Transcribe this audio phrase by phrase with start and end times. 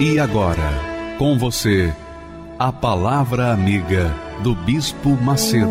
[0.00, 1.92] E agora, com você,
[2.56, 5.66] a Palavra Amiga do Bispo Macedo.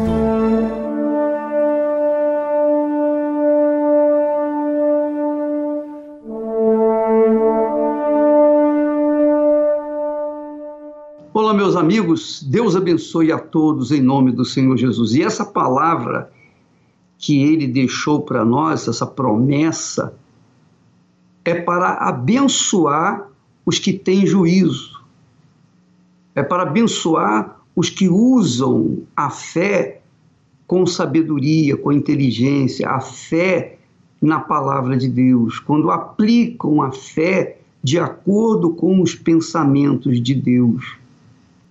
[11.33, 15.13] Olá, meus amigos, Deus abençoe a todos em nome do Senhor Jesus.
[15.13, 16.29] E essa palavra
[17.17, 20.13] que ele deixou para nós, essa promessa,
[21.45, 23.36] é para abençoar
[23.67, 25.03] os que têm juízo.
[26.33, 29.99] É para abençoar os que usam a fé
[30.65, 33.77] com sabedoria, com inteligência, a fé
[34.21, 40.95] na palavra de Deus, quando aplicam a fé de acordo com os pensamentos de Deus.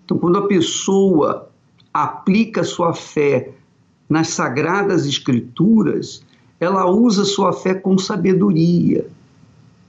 [0.05, 1.49] Então, quando a pessoa
[1.95, 3.53] aplica sua fé
[4.07, 6.23] nas sagradas escrituras,
[6.61, 9.07] ela usa sua fé com sabedoria.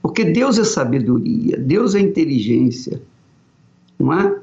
[0.08, 3.02] Porque Deus é sabedoria, Deus é inteligência,
[3.98, 4.40] não é?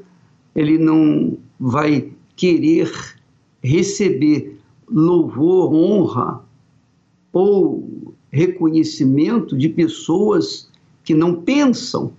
[0.55, 2.93] Ele não vai querer
[3.63, 6.43] receber louvor, honra
[7.33, 10.69] ou reconhecimento de pessoas
[11.03, 12.13] que não pensam,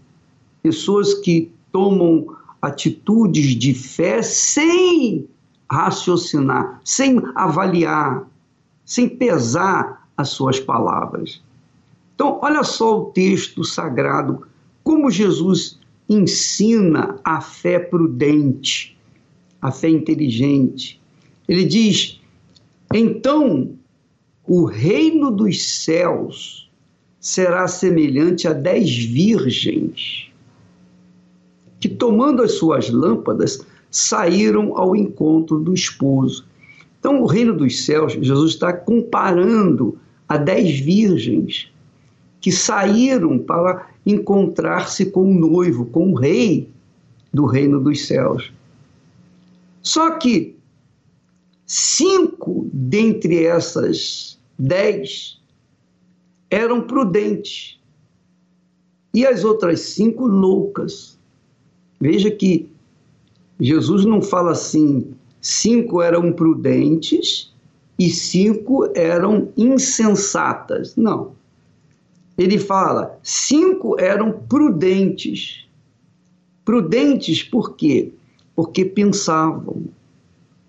[0.61, 2.27] pessoas que tomam
[2.61, 5.25] atitudes de fé sem
[5.71, 8.29] raciocinar, sem avaliar,
[8.85, 11.46] sem pesar as suas palavras.
[12.17, 14.47] Então, olha só o texto sagrado,
[14.83, 15.79] como Jesus
[16.09, 18.97] ensina a fé prudente,
[19.61, 20.99] a fé inteligente.
[21.47, 22.19] Ele diz:
[22.95, 23.71] então
[24.47, 26.71] o reino dos céus
[27.21, 30.31] será semelhante a dez virgens
[31.79, 33.61] que, tomando as suas lâmpadas,
[33.91, 36.47] saíram ao encontro do esposo.
[36.99, 41.71] Então, o reino dos céus, Jesus está comparando a dez virgens
[42.47, 46.71] que saíram para encontrar-se com o noivo, com o rei
[47.35, 48.53] do reino dos céus.
[49.83, 50.55] Só que
[51.67, 55.41] cinco dentre essas dez
[56.49, 57.81] eram prudentes
[59.13, 61.19] e as outras cinco loucas.
[62.01, 62.71] Veja que
[63.59, 67.53] Jesus não fala assim, cinco eram prudentes
[67.99, 70.95] e cinco eram insensatas.
[70.95, 71.35] Não
[72.37, 75.67] ele fala: cinco eram prudentes.
[76.65, 78.13] Prudentes por quê?
[78.55, 79.85] Porque pensavam,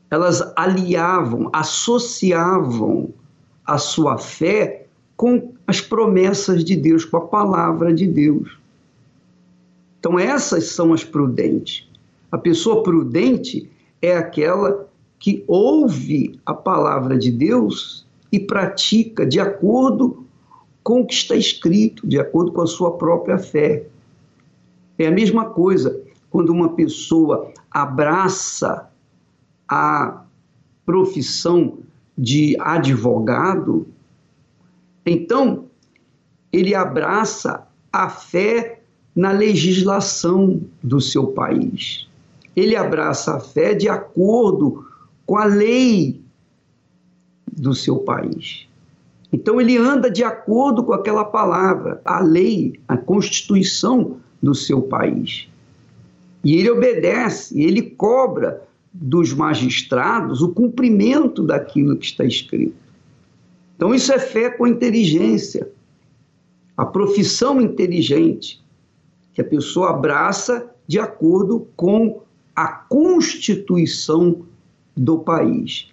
[0.09, 3.09] elas aliavam, associavam
[3.65, 4.85] a sua fé
[5.15, 8.57] com as promessas de Deus, com a palavra de Deus.
[9.99, 11.89] Então, essas são as prudentes.
[12.31, 13.69] A pessoa prudente
[14.01, 14.87] é aquela
[15.19, 20.26] que ouve a palavra de Deus e pratica de acordo
[20.87, 23.85] com o que está escrito, de acordo com a sua própria fé.
[24.97, 28.89] É a mesma coisa quando uma pessoa abraça
[29.67, 30.23] a
[30.85, 31.79] profissão
[32.17, 33.85] de advogado,
[35.05, 35.65] então
[36.53, 38.79] ele abraça a fé
[39.13, 42.07] na legislação do seu país.
[42.55, 44.87] Ele abraça a fé de acordo
[45.25, 46.21] com a lei
[47.45, 48.66] do seu país.
[49.31, 55.47] Então ele anda de acordo com aquela palavra, a lei, a constituição do seu país.
[56.43, 58.61] E ele obedece, ele cobra
[58.93, 62.75] dos magistrados o cumprimento daquilo que está escrito.
[63.75, 65.69] Então isso é fé com inteligência.
[66.75, 68.63] A profissão inteligente
[69.33, 72.21] que a pessoa abraça de acordo com
[72.55, 74.43] a constituição
[74.95, 75.91] do país.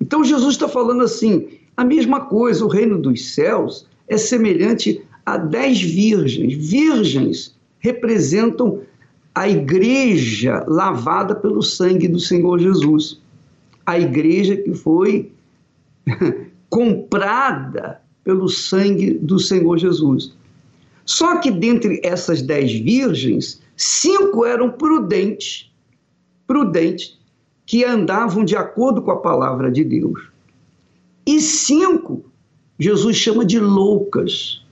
[0.00, 5.36] Então Jesus está falando assim: a mesma coisa, o reino dos céus é semelhante a
[5.36, 6.52] dez virgens.
[6.52, 8.82] Virgens representam
[9.32, 13.20] a igreja lavada pelo sangue do Senhor Jesus.
[13.86, 15.30] A igreja que foi
[16.68, 20.34] comprada pelo sangue do Senhor Jesus.
[21.06, 25.70] Só que dentre essas dez virgens, cinco eram prudentes,
[26.44, 27.16] prudentes,
[27.64, 30.37] que andavam de acordo com a palavra de Deus.
[31.28, 32.24] E cinco,
[32.78, 34.64] Jesus chama de loucas.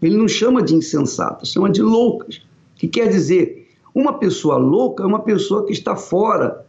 [0.00, 2.40] Ele não chama de insensatas, chama de loucas,
[2.74, 6.64] que quer dizer, uma pessoa louca é uma pessoa que está fora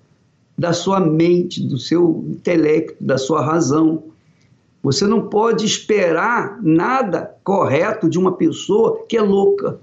[0.57, 4.03] da sua mente, do seu intelecto, da sua razão.
[4.83, 9.79] Você não pode esperar nada correto de uma pessoa que é louca.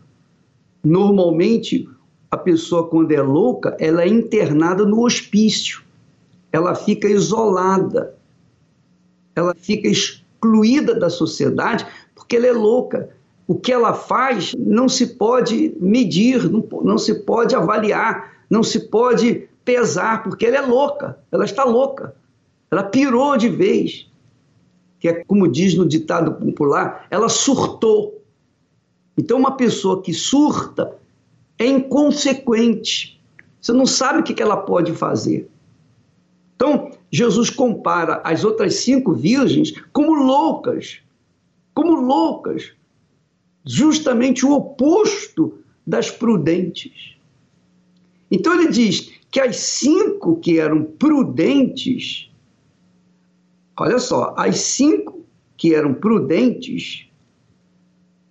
[0.84, 1.88] Normalmente,
[2.30, 5.82] a pessoa, quando é louca, ela é internada no hospício.
[6.52, 8.14] Ela fica isolada.
[9.34, 13.10] Ela fica excluída da sociedade porque ela é louca.
[13.46, 18.88] O que ela faz não se pode medir, não, não se pode avaliar, não se
[18.88, 22.14] pode pesar, porque ela é louca, ela está louca.
[22.70, 24.08] Ela pirou de vez.
[24.98, 28.22] Que é como diz no ditado popular, ela surtou.
[29.18, 30.96] Então, uma pessoa que surta
[31.58, 33.20] é inconsequente.
[33.60, 35.48] Você não sabe o que ela pode fazer.
[36.56, 41.00] Então, Jesus compara as outras cinco virgens como loucas,
[41.74, 42.72] como loucas,
[43.64, 47.16] justamente o oposto das prudentes.
[48.30, 52.30] Então, ele diz que as cinco que eram prudentes,
[53.78, 55.24] olha só, as cinco
[55.56, 57.06] que eram prudentes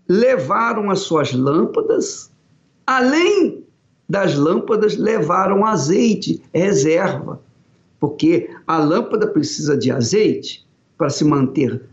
[0.09, 2.31] levaram as suas lâmpadas
[2.85, 3.63] Além
[4.09, 7.41] das lâmpadas, levaram azeite, reserva,
[8.01, 10.65] porque a lâmpada precisa de azeite
[10.97, 11.83] para se manter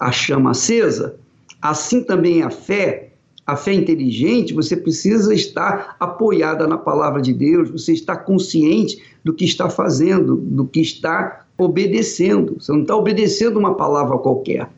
[0.00, 1.16] a chama acesa.
[1.60, 3.12] Assim também a fé,
[3.46, 9.34] a fé inteligente, você precisa estar apoiada na palavra de Deus, você está consciente do
[9.34, 12.56] que está fazendo, do que está obedecendo.
[12.58, 14.70] Você não está obedecendo uma palavra qualquer,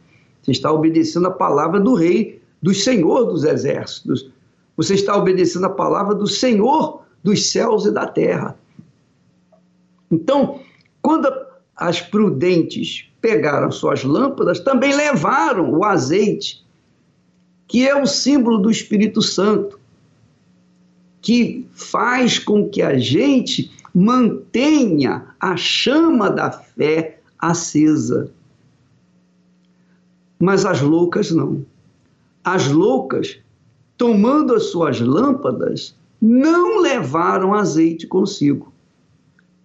[0.43, 4.29] você está obedecendo a palavra do Rei, do Senhor dos Exércitos,
[4.77, 8.59] você está obedecendo a palavra do Senhor dos céus e da terra.
[10.11, 10.60] Então,
[11.11, 11.29] quando
[11.75, 16.65] as prudentes pegaram suas lâmpadas, também levaram o azeite,
[17.67, 19.81] que é o símbolo do Espírito Santo,
[21.21, 28.31] que faz com que a gente mantenha a chama da fé acesa.
[30.39, 31.67] Mas as loucas não.
[32.45, 33.41] As loucas
[33.99, 35.93] tomando as suas lâmpadas,
[36.23, 38.73] não levaram azeite consigo.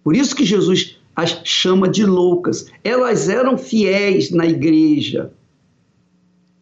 [0.02, 2.70] Por isso que Jesus as chama de loucas.
[2.84, 5.32] Elas eram fiéis na igreja.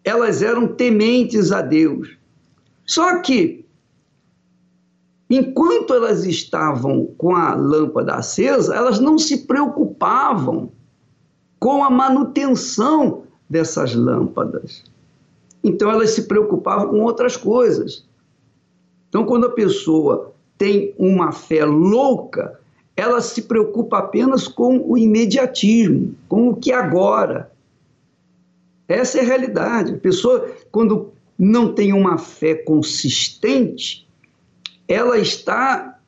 [0.04, 2.16] Elas eram tementes a Deus.
[2.86, 3.66] Só que,
[5.28, 10.70] enquanto elas estavam com a lâmpada acesa, elas não se preocupavam
[11.58, 14.84] com a manutenção dessas lâmpadas.
[15.64, 18.06] Então elas se preocupavam com outras coisas.
[19.08, 22.60] Então, quando a pessoa tem uma fé louca,
[22.96, 27.50] ela se preocupa apenas com o imediatismo, com o que agora.
[28.86, 29.94] Essa é a realidade.
[29.94, 34.06] A pessoa, quando não tem uma fé consistente,
[34.86, 35.98] ela está,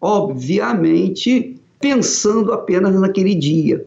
[0.00, 3.86] obviamente, pensando apenas naquele dia.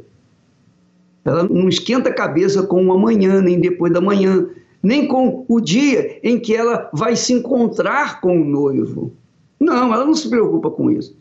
[1.26, 4.48] Ela não esquenta a cabeça com o amanhã, nem depois da manhã
[4.84, 9.14] nem com o dia em que ela vai se encontrar com o noivo.
[9.58, 11.16] Não, ela não se preocupa com isso.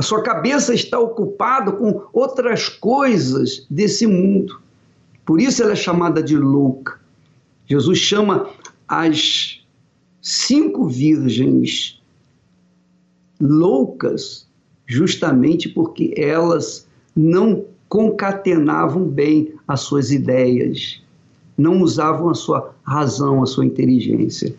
[0.00, 4.58] A sua cabeça está ocupada com outras coisas desse mundo.
[5.26, 6.98] Por isso ela é chamada de louca.
[7.66, 8.48] Jesus chama
[8.88, 9.62] as
[10.22, 12.00] cinco virgens
[13.38, 14.48] loucas
[14.86, 21.02] justamente porque elas não concatenavam bem as suas ideias,
[21.58, 24.54] não usavam a sua razão, a sua inteligência.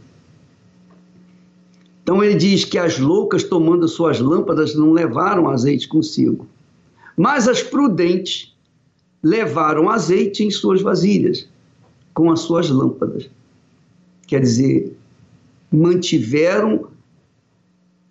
[2.04, 6.48] Então ele diz que as loucas, tomando suas lâmpadas, não levaram azeite consigo,
[7.16, 8.56] mas as prudentes
[9.24, 11.48] levaram azeite em suas vasilhas,
[12.14, 13.30] com as suas lâmpadas.
[14.26, 14.98] Quer dizer,
[15.72, 16.88] mantiveram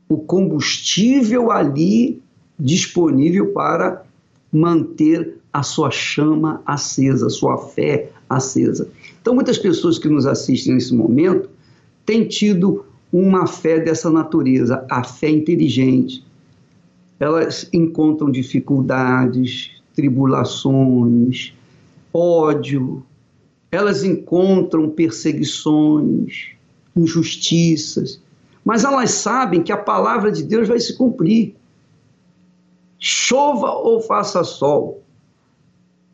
[0.08, 2.22] o combustível ali
[2.58, 4.04] disponível para
[4.52, 8.88] manter a sua chama acesa, a sua fé acesa.
[9.20, 11.48] Então, muitas pessoas que nos assistem nesse momento
[12.06, 16.24] têm tido uma fé dessa natureza, a fé inteligente.
[17.18, 21.52] Elas encontram dificuldades, tribulações,
[22.12, 23.04] ódio,
[23.70, 26.50] elas encontram perseguições,
[26.96, 28.20] injustiças,
[28.64, 31.54] mas elas sabem que a palavra de Deus vai se cumprir.
[32.98, 35.02] Chova ou faça sol,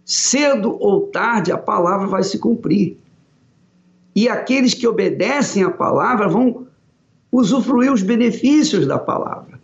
[0.05, 2.97] cedo ou tarde a palavra vai se cumprir.
[4.15, 6.66] E aqueles que obedecem à palavra vão
[7.39, 9.61] usufruir os benefícios da palavra.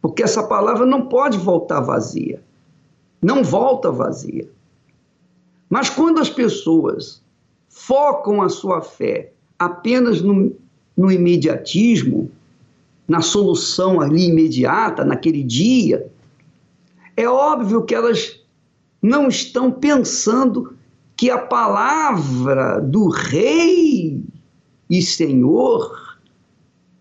[0.00, 2.42] Porque essa palavra não pode voltar vazia.
[3.20, 4.48] Não volta vazia.
[5.68, 7.22] Mas quando as pessoas
[7.68, 10.54] focam a sua fé apenas no
[10.96, 12.30] no imediatismo,
[13.06, 16.10] na solução ali imediata, naquele dia,
[17.16, 18.40] é óbvio que elas
[19.02, 20.74] não estão pensando
[21.14, 24.24] que a palavra do Rei
[24.88, 26.05] e Senhor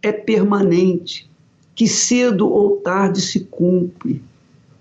[0.05, 1.27] é permanente,
[1.73, 4.23] que cedo ou tarde se cumpre,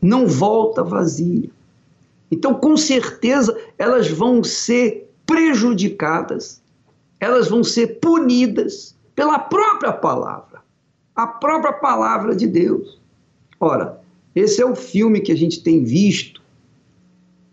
[0.00, 1.48] não volta vazia.
[2.30, 6.60] Então, com certeza, elas vão ser prejudicadas,
[7.18, 10.62] elas vão ser punidas pela própria palavra,
[11.16, 13.00] a própria palavra de Deus.
[13.58, 13.98] Ora,
[14.34, 16.42] esse é o filme que a gente tem visto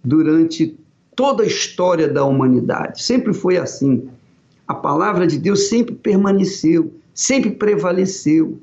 [0.03, 0.77] durante
[1.15, 3.01] toda a história da humanidade.
[3.01, 4.09] Sempre foi assim.
[4.67, 8.59] A palavra de Deus sempre permaneceu, sempre prevaleceu.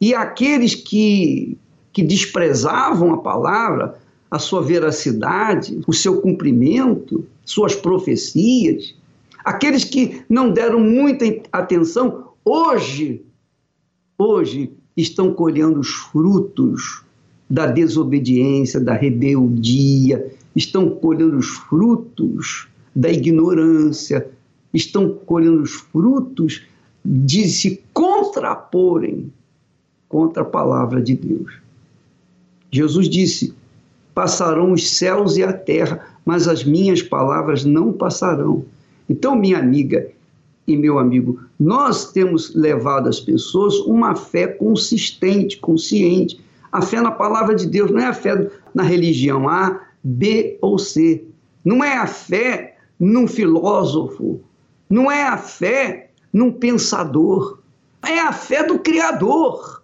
[0.00, 1.56] E aqueles que,
[1.92, 3.96] que desprezavam a palavra,
[4.28, 8.92] a sua veracidade, o seu cumprimento, suas profecias,
[9.44, 13.22] aqueles que não deram muita atenção, hoje,
[14.18, 17.04] hoje estão colhendo os frutos
[17.48, 22.66] da desobediência, da rebeldia, estão colhendo os frutos
[22.96, 24.28] da ignorância,
[24.74, 26.66] estão colhendo os frutos
[27.08, 29.32] de se contraporem
[30.08, 31.52] contra a palavra de Deus.
[32.70, 33.54] Jesus disse:
[34.12, 38.64] Passarão os céus e a terra, mas as minhas palavras não passarão.
[39.08, 40.10] Então, minha amiga
[40.66, 46.40] e meu amigo, nós temos levado as pessoas uma fé consistente, consciente,
[46.72, 50.76] a fé na palavra de Deus não é a fé na religião A, B ou
[50.76, 51.24] C.
[51.64, 54.40] Não é a fé num filósofo.
[54.90, 57.60] Não é a fé num pensador.
[58.02, 59.82] É a fé do Criador,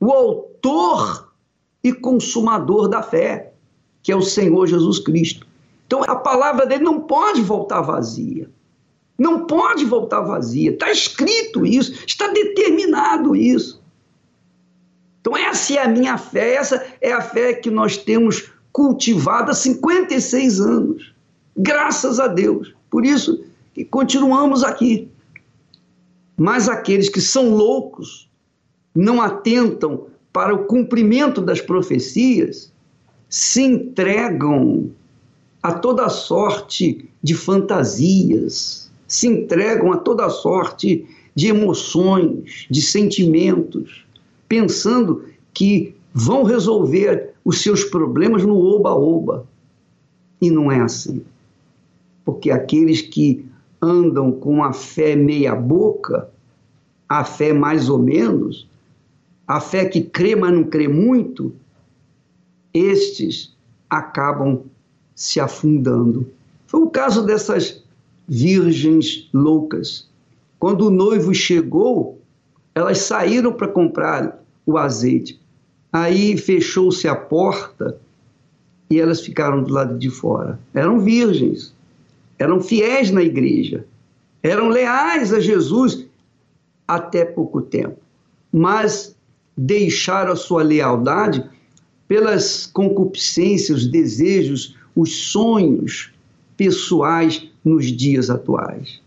[0.00, 1.32] o autor
[1.82, 3.52] e consumador da fé,
[4.02, 5.46] que é o Senhor Jesus Cristo.
[5.86, 8.50] Então a palavra dele não pode voltar vazia.
[9.18, 10.70] Não pode voltar vazia.
[10.70, 13.80] Está escrito isso, está determinado isso.
[15.20, 19.54] Então, essa é a minha fé, essa é a fé que nós temos cultivado há
[19.54, 21.14] 56 anos.
[21.56, 22.74] Graças a Deus.
[22.88, 23.44] Por isso
[23.80, 25.08] que continuamos aqui.
[26.36, 28.28] Mas aqueles que são loucos,
[28.94, 32.72] não atentam para o cumprimento das profecias,
[33.28, 34.90] se entregam
[35.62, 44.04] a toda sorte de fantasias, se entregam a toda sorte de emoções, de sentimentos
[44.48, 49.46] pensando que vão resolver os seus problemas no oba-oba.
[50.40, 51.22] E não é assim.
[52.24, 53.44] Porque aqueles que
[53.82, 56.28] andam com a fé meia-boca,
[57.08, 58.68] a fé mais ou menos,
[59.46, 61.52] a fé que crê, mas não crê muito,
[62.72, 63.56] estes
[63.88, 64.62] acabam
[65.14, 66.28] se afundando.
[66.66, 67.82] Foi o caso dessas
[68.28, 70.08] virgens loucas.
[70.58, 72.20] Quando o noivo chegou,
[72.74, 75.40] elas saíram para comprar o azeite.
[75.92, 77.98] Aí fechou-se a porta
[78.88, 80.60] e elas ficaram do lado de fora.
[80.72, 81.74] Eram virgens,
[82.40, 83.84] eram fiéis na igreja,
[84.42, 86.06] eram leais a Jesus
[86.88, 87.98] até pouco tempo,
[88.50, 89.14] mas
[89.56, 91.44] deixaram a sua lealdade
[92.08, 96.12] pelas concupiscências, os desejos, os sonhos
[96.56, 99.00] pessoais nos dias atuais.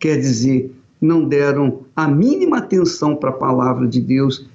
[0.00, 4.46] Quer dizer, não deram a mínima atenção para a palavra de Deus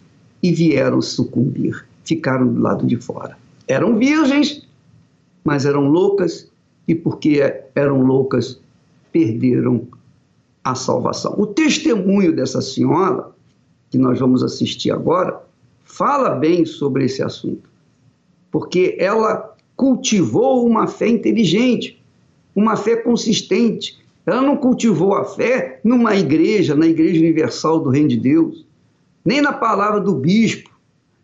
[0.41, 3.37] e vieram sucumbir, ficaram do lado de fora.
[3.67, 4.67] Eram virgens,
[5.43, 6.51] mas eram loucas,
[6.87, 7.39] e porque
[7.75, 8.59] eram loucas,
[9.11, 9.87] perderam
[10.63, 11.35] a salvação.
[11.37, 13.29] O testemunho dessa senhora,
[13.89, 15.41] que nós vamos assistir agora,
[15.83, 17.69] fala bem sobre esse assunto,
[18.51, 22.01] porque ela cultivou uma fé inteligente,
[22.55, 23.99] uma fé consistente.
[24.25, 28.65] Ela não cultivou a fé numa igreja, na Igreja Universal do Reino de Deus
[29.23, 30.69] nem na palavra do bispo.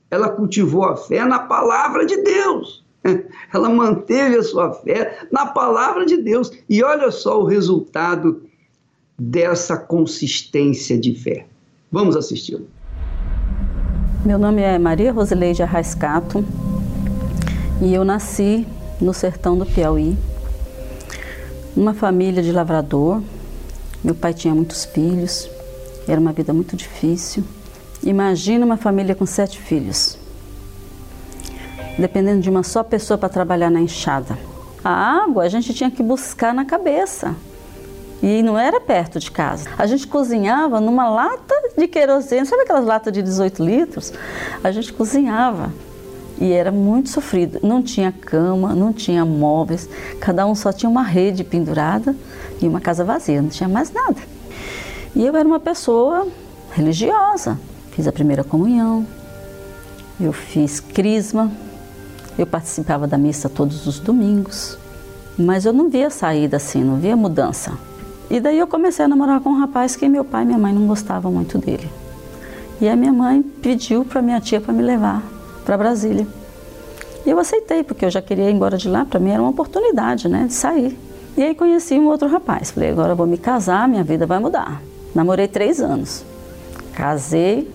[0.10, 2.84] Ela cultivou a fé na palavra de Deus.
[3.54, 6.52] Ela manteve a sua fé na palavra de Deus.
[6.70, 8.44] E olha só o resultado
[9.18, 11.46] dessa consistência de fé.
[11.92, 12.68] Vamos assisti-lo.
[14.26, 16.44] Meu nome é Maria Rosileide Arrascato
[17.82, 18.68] e eu nasci
[19.00, 20.18] no sertão do Piauí,
[21.76, 23.22] numa família de lavrador.
[24.04, 25.50] Meu pai tinha muitos filhos,
[26.08, 27.44] era uma vida muito difícil.
[28.04, 30.18] Imagina uma família com sete filhos,
[32.00, 34.38] dependendo de uma só pessoa para trabalhar na enxada.
[34.84, 37.36] A água a gente tinha que buscar na cabeça
[38.22, 39.70] e não era perto de casa.
[39.78, 44.14] A gente cozinhava numa lata de querosene, sabe aquelas latas de 18 litros?
[44.64, 45.74] A gente cozinhava
[46.40, 47.60] e era muito sofrido.
[47.62, 49.90] Não tinha cama, não tinha móveis,
[50.20, 52.16] cada um só tinha uma rede pendurada
[52.62, 54.22] e uma casa vazia, não tinha mais nada.
[55.16, 56.28] E eu era uma pessoa
[56.72, 57.60] religiosa.
[57.92, 59.06] Fiz a primeira comunhão,
[60.20, 61.52] eu fiz crisma,
[62.42, 64.78] eu participava da missa todos os domingos,
[65.38, 67.74] mas eu não via saída assim, não via mudança.
[68.30, 70.74] E daí eu comecei a namorar com um rapaz que meu pai e minha mãe
[70.74, 71.90] não gostavam muito dele.
[72.80, 75.22] E a minha mãe pediu para minha tia para me levar
[75.66, 76.26] para Brasília.
[77.26, 79.52] E eu aceitei, porque eu já queria ir embora de lá, para mim era uma
[79.52, 80.98] oportunidade, né, de sair.
[81.36, 82.72] E aí conheci um outro rapaz.
[82.72, 84.82] Falei, agora eu vou me casar, minha vida vai mudar.
[85.14, 86.24] Namorei três anos.
[86.94, 87.70] Casei,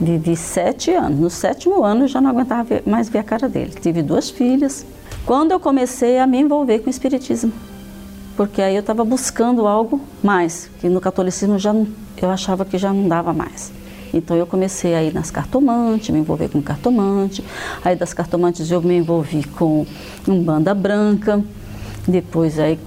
[0.00, 1.18] vivi sete anos.
[1.18, 3.72] No sétimo ano eu já não aguentava mais ver a cara dele.
[3.80, 4.86] Tive duas filhas.
[5.26, 7.52] Quando eu comecei a me envolver com o espiritismo,
[8.36, 11.86] porque aí eu estava buscando algo mais, que no catolicismo já não,
[12.20, 13.70] eu achava que já não dava mais.
[14.12, 17.44] Então eu comecei a ir nas cartomantes, me envolver com cartomante.
[17.84, 19.86] Aí das cartomantes eu me envolvi com
[20.26, 21.42] um banda branca.
[22.08, 22.78] Depois aí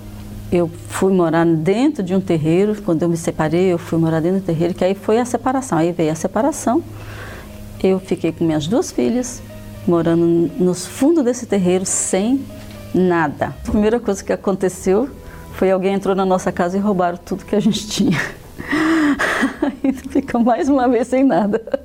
[0.53, 2.79] eu fui morar dentro de um terreiro.
[2.83, 5.79] Quando eu me separei, eu fui morar dentro do terreiro, que aí foi a separação.
[5.79, 6.83] Aí veio a separação.
[7.83, 9.41] Eu fiquei com minhas duas filhas,
[9.87, 12.45] morando nos fundos desse terreiro sem
[12.93, 13.47] nada.
[13.47, 15.09] A primeira coisa que aconteceu
[15.53, 18.19] foi alguém entrou na nossa casa e roubaram tudo que a gente tinha.
[19.59, 21.83] Aí fica mais uma vez sem nada.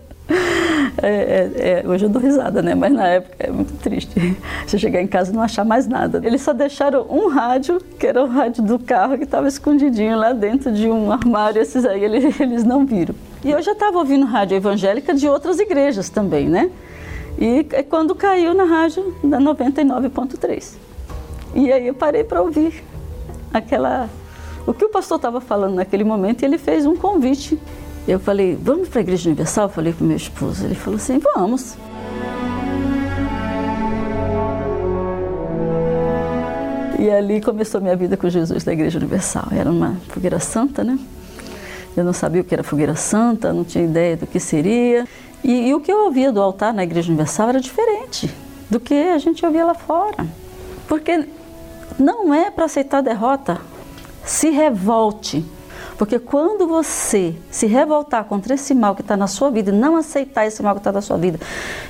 [1.00, 2.74] É, é, é, hoje eu dou risada, né?
[2.74, 4.36] Mas na época é muito triste.
[4.66, 6.20] Você chegar em casa e não achar mais nada.
[6.24, 10.32] Eles só deixaram um rádio, que era o rádio do carro, que estava escondidinho lá
[10.32, 11.60] dentro de um armário.
[11.62, 13.14] Esses aí eles, eles não viram.
[13.44, 16.70] E eu já estava ouvindo rádio evangélica de outras igrejas também, né?
[17.38, 20.74] E quando caiu na rádio da 99.3.
[21.54, 22.82] E aí eu parei para ouvir
[23.54, 24.08] aquela
[24.66, 27.58] o que o pastor estava falando naquele momento, ele fez um convite.
[28.08, 29.66] Eu falei, vamos para a Igreja Universal?
[29.66, 30.64] Eu falei para meu esposo.
[30.64, 31.76] Ele falou assim, vamos.
[36.98, 39.48] E ali começou minha vida com Jesus na Igreja Universal.
[39.52, 40.98] Era uma fogueira santa, né?
[41.94, 45.06] Eu não sabia o que era fogueira santa, não tinha ideia do que seria.
[45.44, 48.35] E, e o que eu ouvia do altar na Igreja Universal era diferente
[48.70, 50.26] do que a gente ouvia lá fora.
[50.88, 51.28] Porque
[51.98, 53.61] não é para aceitar derrota
[54.24, 55.44] se revolte.
[55.98, 60.46] Porque quando você se revoltar contra esse mal que está na sua vida não aceitar
[60.46, 61.40] esse mal que está na sua vida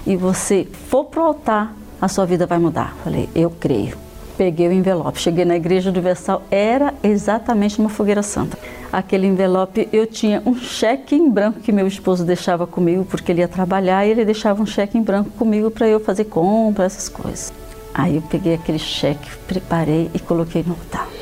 [0.06, 2.96] e você for para o altar, a sua vida vai mudar.
[3.04, 3.98] Falei, eu creio.
[4.38, 8.56] Peguei o envelope, cheguei na igreja universal, era exatamente uma fogueira santa.
[8.90, 13.40] Aquele envelope, eu tinha um cheque em branco que meu esposo deixava comigo, porque ele
[13.40, 17.08] ia trabalhar e ele deixava um cheque em branco comigo para eu fazer compra, essas
[17.08, 17.52] coisas.
[17.92, 21.17] Aí eu peguei aquele cheque, preparei e coloquei no altar.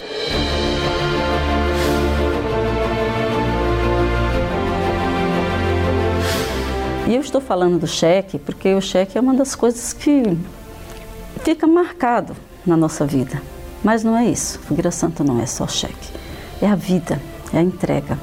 [7.07, 10.37] E eu estou falando do cheque porque o cheque é uma das coisas que
[11.45, 12.35] fica marcado
[12.67, 13.41] na nossa vida.
[13.85, 14.59] Mas não é isso.
[14.61, 16.11] Fogueira Santa não é só cheque.
[16.61, 17.21] É a vida,
[17.53, 18.19] é a entrega.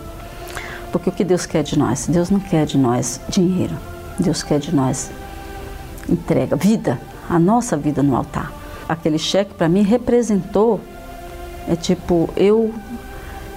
[0.92, 2.08] Porque o que Deus quer de nós?
[2.08, 3.74] Deus não quer de nós dinheiro.
[4.20, 5.10] Deus quer de nós
[6.10, 8.52] entrega, vida, a nossa vida no altar.
[8.90, 10.82] Aquele cheque para mim representou
[11.70, 12.74] é tipo eu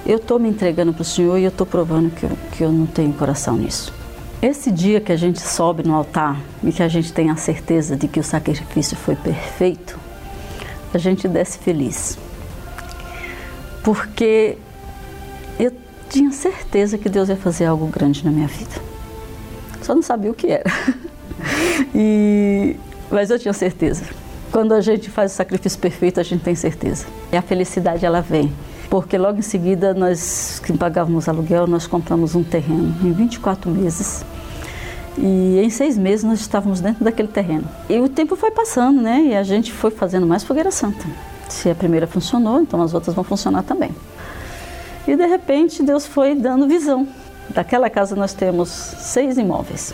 [0.07, 2.71] eu estou me entregando para o Senhor e eu estou provando que eu, que eu
[2.71, 3.93] não tenho coração nisso.
[4.43, 7.97] Esse dia que a gente sobe no altar e que a gente tem a certeza
[7.97, 9.99] de que o sacrifício foi perfeito,
[10.93, 12.19] a gente desce feliz.
[13.83, 14.59] Porque
[15.59, 15.73] eu
[16.11, 18.75] tinha certeza que Deus ia fazer algo grande na minha vida.
[19.83, 20.71] Só não sabia o que era.
[21.95, 22.77] E,
[23.11, 24.05] mas eu tinha certeza.
[24.51, 27.07] Quando a gente faz o sacrifício perfeito, a gente tem certeza.
[27.33, 28.53] E a felicidade ela vem
[28.97, 34.25] porque logo em seguida nós que pagávamos aluguel, nós compramos um terreno em 24 meses.
[35.19, 37.69] E em seis meses nós estávamos dentro daquele terreno.
[37.91, 39.21] E o tempo foi passando, né?
[39.21, 41.05] E a gente foi fazendo mais fogueira santa.
[41.47, 43.91] Se a primeira funcionou, então as outras vão funcionar também.
[45.07, 47.07] E de repente Deus foi dando visão.
[47.51, 49.93] Daquela casa nós temos seis imóveis.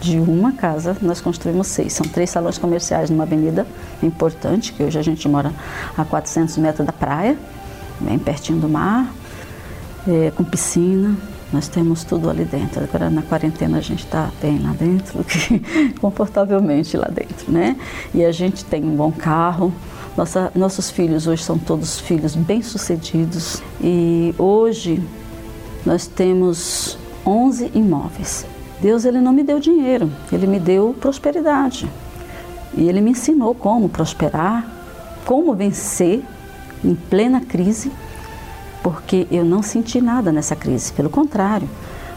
[0.00, 1.92] De uma casa nós construímos seis.
[1.92, 3.66] São três salões comerciais numa avenida
[4.02, 5.52] importante, que hoje a gente mora
[5.94, 7.36] a 400 metros da praia
[8.00, 9.12] bem pertinho do mar,
[10.06, 11.16] é, com piscina.
[11.52, 12.82] Nós temos tudo ali dentro.
[12.82, 15.24] Agora na quarentena a gente está bem lá dentro,
[16.00, 17.76] confortavelmente lá dentro, né?
[18.14, 19.72] E a gente tem um bom carro.
[20.16, 25.02] Nossa, nossos filhos hoje são todos filhos bem-sucedidos e hoje
[25.84, 28.46] nós temos 11 imóveis.
[28.80, 31.88] Deus ele não me deu dinheiro, ele me deu prosperidade.
[32.74, 34.66] E ele me ensinou como prosperar,
[35.24, 36.22] como vencer
[36.84, 37.90] em plena crise,
[38.82, 40.92] porque eu não senti nada nessa crise.
[40.92, 41.68] Pelo contrário,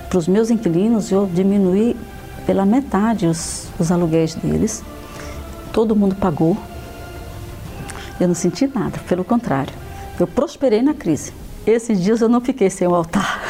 [0.10, 1.96] para os meus inquilinos eu diminuí
[2.46, 4.84] pela metade os, os aluguéis deles.
[5.72, 6.58] Todo mundo pagou.
[8.20, 9.74] Eu não senti nada, pelo contrário.
[10.20, 11.34] Eu prosperei na crise.
[11.66, 13.42] Esses dias eu não fiquei sem o altar.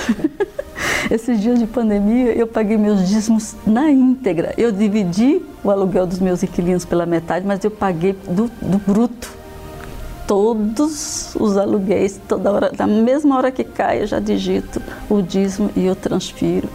[1.12, 4.54] Esses dias de pandemia eu paguei meus dízimos na íntegra.
[4.58, 9.43] Eu dividi o aluguel dos meus inquilinos pela metade, mas eu paguei do, do bruto.
[10.28, 15.70] Todos os aluguéis, toda hora, na mesma hora que cai, eu já digito o dízimo
[15.76, 16.70] e eu transfiro.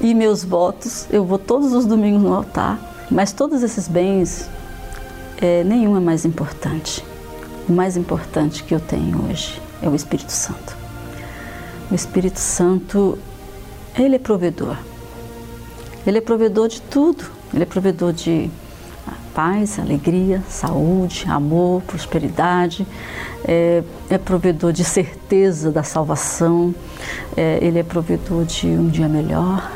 [0.00, 2.78] E meus votos, eu vou todos os domingos no altar,
[3.10, 4.48] mas todos esses bens,
[5.40, 7.04] é, nenhum é mais importante.
[7.68, 10.76] O mais importante que eu tenho hoje é o Espírito Santo.
[11.90, 13.18] O Espírito Santo,
[13.98, 14.76] ele é provedor.
[16.06, 17.24] Ele é provedor de tudo.
[17.52, 18.50] Ele é provedor de
[19.34, 22.86] paz, alegria, saúde, amor, prosperidade.
[23.44, 26.74] É, é provedor de certeza da salvação.
[27.36, 29.70] É, ele é provedor de um dia melhor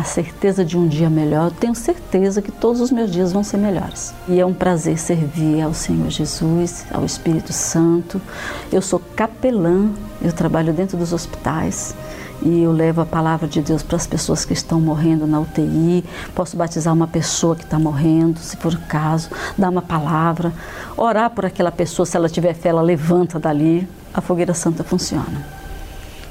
[0.00, 3.58] a certeza de um dia melhor, tenho certeza que todos os meus dias vão ser
[3.58, 4.14] melhores.
[4.26, 8.18] E é um prazer servir ao Senhor Jesus, ao Espírito Santo.
[8.72, 9.90] Eu sou capelã,
[10.22, 11.94] eu trabalho dentro dos hospitais
[12.42, 16.04] e eu levo a palavra de Deus para as pessoas que estão morrendo na UTI.
[16.34, 20.52] Posso batizar uma pessoa que está morrendo, se for o caso, dar uma palavra,
[20.96, 23.88] orar por aquela pessoa, se ela tiver fé, ela levanta dali.
[24.12, 25.46] A fogueira santa funciona.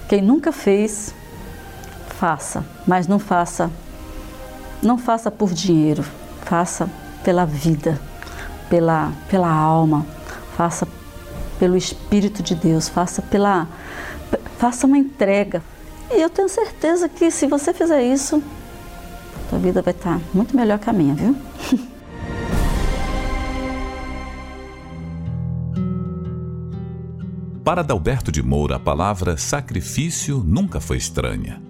[0.08, 1.14] Quem nunca fez,
[2.10, 3.70] faça, mas não faça
[4.82, 6.06] não faça por dinheiro,
[6.42, 6.90] faça
[7.24, 8.00] pela vida,
[8.70, 10.06] pela pela alma,
[10.56, 10.88] faça
[11.60, 13.68] pelo espírito de Deus, faça pela
[14.58, 15.62] faça uma entrega.
[16.12, 18.42] E eu tenho certeza que se você fizer isso,
[19.50, 21.36] sua vida vai estar muito melhor que a minha, viu?
[27.64, 31.62] Para Adalberto de Moura, a palavra sacrifício nunca foi estranha.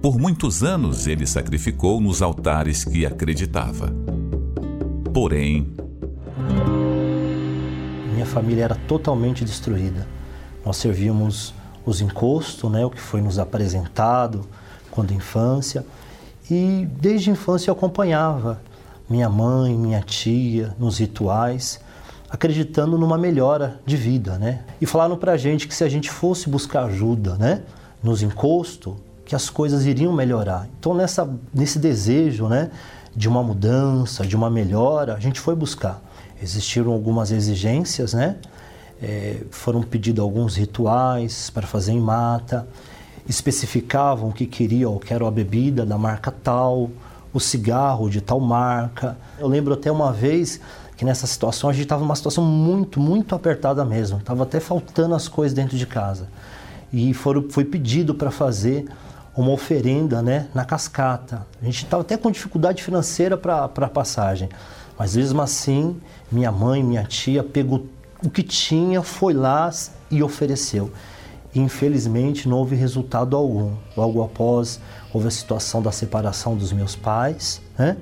[0.00, 3.92] Por muitos anos ele sacrificou nos altares que acreditava.
[5.12, 5.74] Porém,
[8.12, 10.06] minha família era totalmente destruída.
[10.64, 11.52] Nós servíamos
[11.84, 14.46] os encostos, né, o que foi nos apresentado
[14.90, 15.84] quando infância,
[16.50, 18.60] e desde infância eu acompanhava
[19.08, 21.80] minha mãe, minha tia nos rituais,
[22.30, 24.60] acreditando numa melhora de vida, né?
[24.80, 27.62] E falaram pra gente que se a gente fosse buscar ajuda, né,
[28.00, 30.68] nos encostos, que as coisas iriam melhorar.
[30.78, 32.70] Então, nessa, nesse desejo né,
[33.14, 36.00] de uma mudança, de uma melhora, a gente foi buscar.
[36.42, 38.36] Existiram algumas exigências, né?
[39.02, 42.68] É, foram pedidos alguns rituais para fazer em mata,
[43.28, 46.90] especificavam que queriam, que era a bebida da marca tal,
[47.32, 49.16] o cigarro de tal marca.
[49.38, 50.60] Eu lembro até uma vez
[50.96, 54.18] que nessa situação a gente estava numa situação muito, muito apertada mesmo.
[54.18, 56.28] Estava até faltando as coisas dentro de casa.
[56.92, 58.86] E foram, foi pedido para fazer
[59.34, 61.46] uma oferenda né, na cascata.
[61.62, 64.48] A gente estava até com dificuldade financeira para a passagem,
[64.98, 65.96] mas mesmo assim,
[66.30, 67.86] minha mãe, minha tia pegou
[68.24, 69.70] o que tinha, foi lá
[70.10, 70.90] e ofereceu.
[71.54, 73.74] Infelizmente não houve resultado algum.
[73.96, 74.80] Logo após
[75.12, 77.96] houve a situação da separação dos meus pais, né?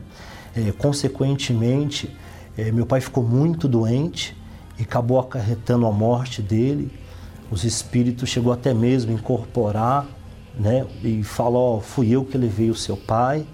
[0.54, 2.14] É, consequentemente,
[2.57, 4.37] é, meu pai ficou muito doente
[4.78, 6.90] e acabou acarretando a morte dele.
[7.50, 10.07] Os espíritos chegou até mesmo a incorporar
[10.59, 10.85] né?
[11.04, 13.46] E falou, ó, fui eu que levei o seu pai.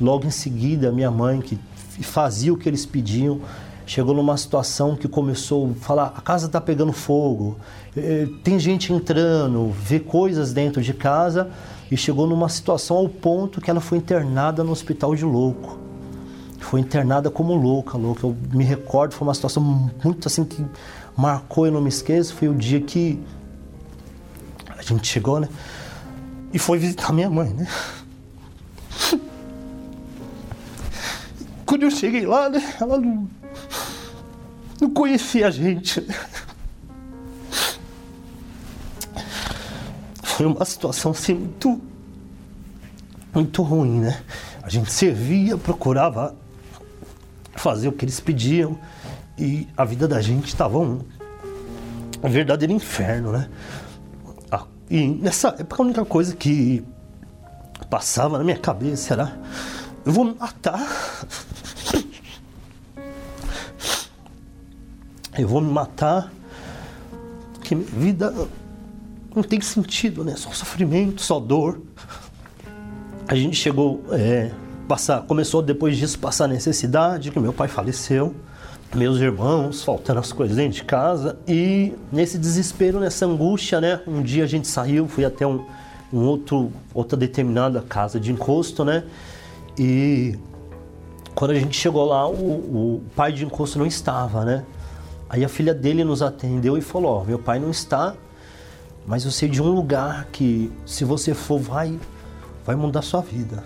[0.00, 1.58] Logo em seguida, minha mãe, que
[2.02, 3.40] fazia o que eles pediam,
[3.86, 7.56] chegou numa situação que começou a falar: a casa está pegando fogo,
[7.96, 11.48] eh, tem gente entrando, vê coisas dentro de casa,
[11.90, 15.78] e chegou numa situação ao ponto que ela foi internada no hospital de louco.
[16.58, 18.26] Foi internada como louca, louca.
[18.26, 19.62] Eu me recordo, foi uma situação
[20.02, 20.64] muito assim que
[21.16, 22.34] marcou, eu não me esqueço.
[22.34, 23.22] Foi o dia que
[24.76, 25.48] a gente chegou, né?
[26.56, 27.68] e foi visitar minha mãe, né?
[31.66, 33.28] Quando eu cheguei lá, né, ela não,
[34.80, 36.06] não conhecia a gente.
[40.22, 41.80] Foi uma situação assim muito,
[43.34, 44.22] muito ruim, né?
[44.62, 46.34] A gente servia, procurava
[47.54, 48.78] fazer o que eles pediam
[49.38, 51.00] e a vida da gente estava um,
[52.22, 53.48] verdadeiro inferno, né?
[54.88, 56.84] E nessa época a única coisa que
[57.90, 59.36] passava na minha cabeça era:
[60.04, 60.80] eu vou me matar.
[65.38, 66.32] Eu vou me matar.
[67.62, 68.32] Que vida
[69.34, 70.34] não tem sentido, né?
[70.36, 71.80] Só sofrimento, só dor.
[73.28, 74.52] A gente chegou, é,
[74.86, 78.34] passar, começou depois disso passar necessidade, que meu pai faleceu
[78.94, 81.38] meus irmãos, faltando as coisas dentro de casa.
[81.46, 84.00] E nesse desespero, nessa angústia, né?
[84.06, 85.64] Um dia a gente saiu, fui até um,
[86.12, 89.04] um outro, outra determinada casa de encosto, né?
[89.78, 90.38] E
[91.34, 94.64] quando a gente chegou lá, o, o pai de encosto não estava, né?
[95.28, 98.14] Aí a filha dele nos atendeu e falou: Ó, meu pai não está,
[99.06, 101.98] mas eu sei de um lugar que, se você for, vai,
[102.64, 103.64] vai mudar sua vida.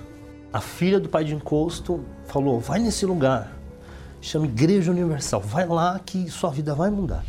[0.53, 3.53] A filha do pai de encosto falou: vai nesse lugar,
[4.21, 7.25] chama Igreja Universal, vai lá que sua vida vai mudar.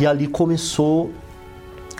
[0.00, 1.10] E ali começou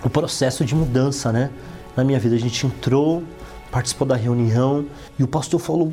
[0.05, 1.51] o processo de mudança, né?
[1.97, 3.23] Na minha vida, a gente entrou,
[3.71, 4.87] participou da reunião
[5.19, 5.93] e o pastor falou: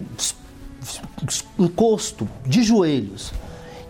[1.60, 3.32] encosto, de joelhos.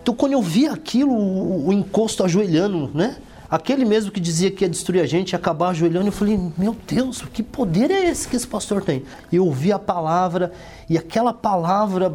[0.02, 3.16] Então, quando eu vi aquilo, o, encosto ajoelhando, né?
[3.48, 6.74] Aquele mesmo que dizia que ia destruir a gente, ia acabar ajoelhando, eu falei, meu
[6.86, 9.04] Deus, que poder é esse que esse pastor tem?
[9.30, 10.52] Eu ouvi a palavra
[10.88, 12.14] e aquela palavra,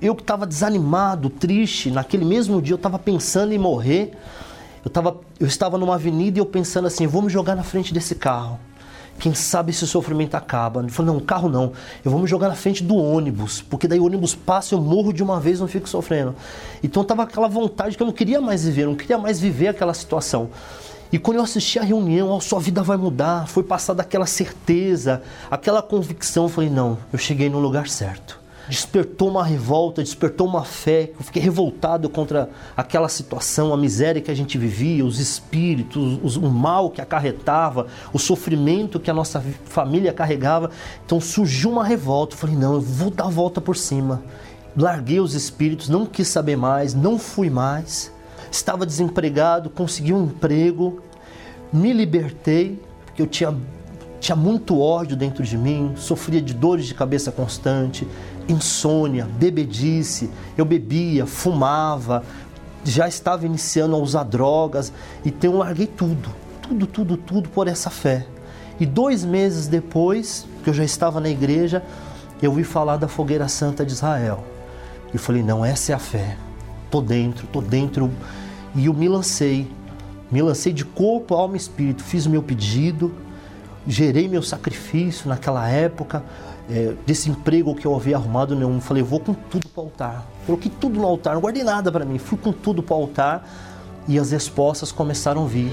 [0.00, 4.12] eu que estava desanimado, triste, naquele mesmo dia eu estava pensando em morrer,
[4.84, 7.92] eu, tava, eu estava numa avenida e eu pensando assim, vou me jogar na frente
[7.92, 8.60] desse carro.
[9.18, 10.80] Quem sabe esse sofrimento acaba.
[10.80, 11.72] Ele falou, não, carro não.
[12.04, 15.12] Eu vou me jogar na frente do ônibus, porque daí o ônibus passa, eu morro
[15.12, 16.34] de uma vez, não fico sofrendo.
[16.82, 19.94] Então tava aquela vontade que eu não queria mais viver, não queria mais viver aquela
[19.94, 20.50] situação.
[21.10, 25.22] E quando eu assisti a reunião, a sua vida vai mudar, foi passada aquela certeza,
[25.50, 30.64] aquela convicção, eu falei, não, eu cheguei no lugar certo despertou uma revolta, despertou uma
[30.64, 31.10] fé.
[31.18, 36.36] Eu fiquei revoltado contra aquela situação, a miséria que a gente vivia, os espíritos, os,
[36.36, 40.70] o mal que acarretava, o sofrimento que a nossa família carregava.
[41.04, 42.34] Então surgiu uma revolta.
[42.34, 44.22] Eu falei: não, eu vou dar a volta por cima.
[44.76, 48.12] Larguei os espíritos, não quis saber mais, não fui mais.
[48.50, 51.02] Estava desempregado, consegui um emprego,
[51.72, 53.54] me libertei, porque eu tinha
[54.20, 58.06] tinha muito ódio dentro de mim, sofria de dores de cabeça constante,
[58.48, 60.30] insônia, bebedice.
[60.56, 62.24] Eu bebia, fumava,
[62.84, 64.92] já estava iniciando a usar drogas,
[65.24, 66.30] então eu larguei tudo,
[66.62, 68.26] tudo, tudo, tudo por essa fé.
[68.80, 71.82] E dois meses depois, que eu já estava na igreja,
[72.40, 74.44] eu vi falar da fogueira santa de Israel.
[75.12, 76.36] E falei, não, essa é a fé.
[76.90, 78.10] Tô dentro, tô dentro.
[78.74, 79.68] E eu me lancei.
[80.30, 82.04] Me lancei de corpo, alma e espírito.
[82.04, 83.12] Fiz o meu pedido,
[83.88, 86.22] gerei meu sacrifício naquela época,
[86.70, 88.78] é, desse emprego que eu havia arrumado nenhum.
[88.82, 90.26] Falei, vou com tudo para o altar.
[90.44, 92.18] Coloquei tudo no altar, não guardei nada para mim.
[92.18, 93.48] Fui com tudo para o altar
[94.06, 95.72] e as respostas começaram a vir.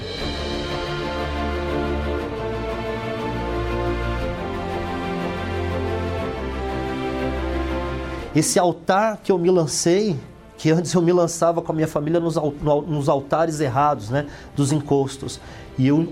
[8.34, 10.18] Esse altar que eu me lancei,
[10.58, 14.72] que antes eu me lançava com a minha família nos, nos altares errados, né, dos
[14.72, 15.38] encostos.
[15.78, 16.08] E eu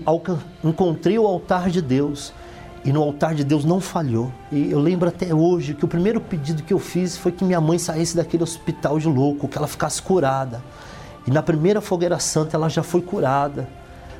[0.63, 2.33] encontrei o altar de Deus.
[2.83, 4.31] E no altar de Deus não falhou.
[4.51, 7.59] E eu lembro até hoje que o primeiro pedido que eu fiz foi que minha
[7.59, 10.61] mãe saísse daquele hospital de louco, que ela ficasse curada.
[11.25, 13.67] E na primeira fogueira santa ela já foi curada.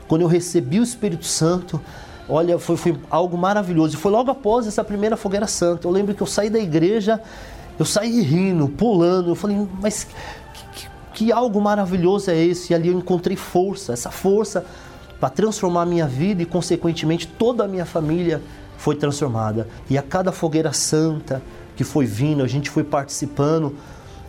[0.07, 1.79] Quando eu recebi o Espírito Santo,
[2.27, 3.95] olha, foi, foi algo maravilhoso.
[3.95, 5.87] E foi logo após essa primeira fogueira santa.
[5.87, 7.21] Eu lembro que eu saí da igreja,
[7.77, 9.29] eu saí rindo, pulando.
[9.29, 12.73] Eu falei, mas que, que, que algo maravilhoso é esse?
[12.73, 14.65] E ali eu encontrei força, essa força
[15.25, 18.43] para transformar a minha vida e, consequentemente, toda a minha família
[18.77, 19.67] foi transformada.
[19.89, 21.41] E a cada fogueira santa
[21.75, 23.75] que foi vindo, a gente foi participando,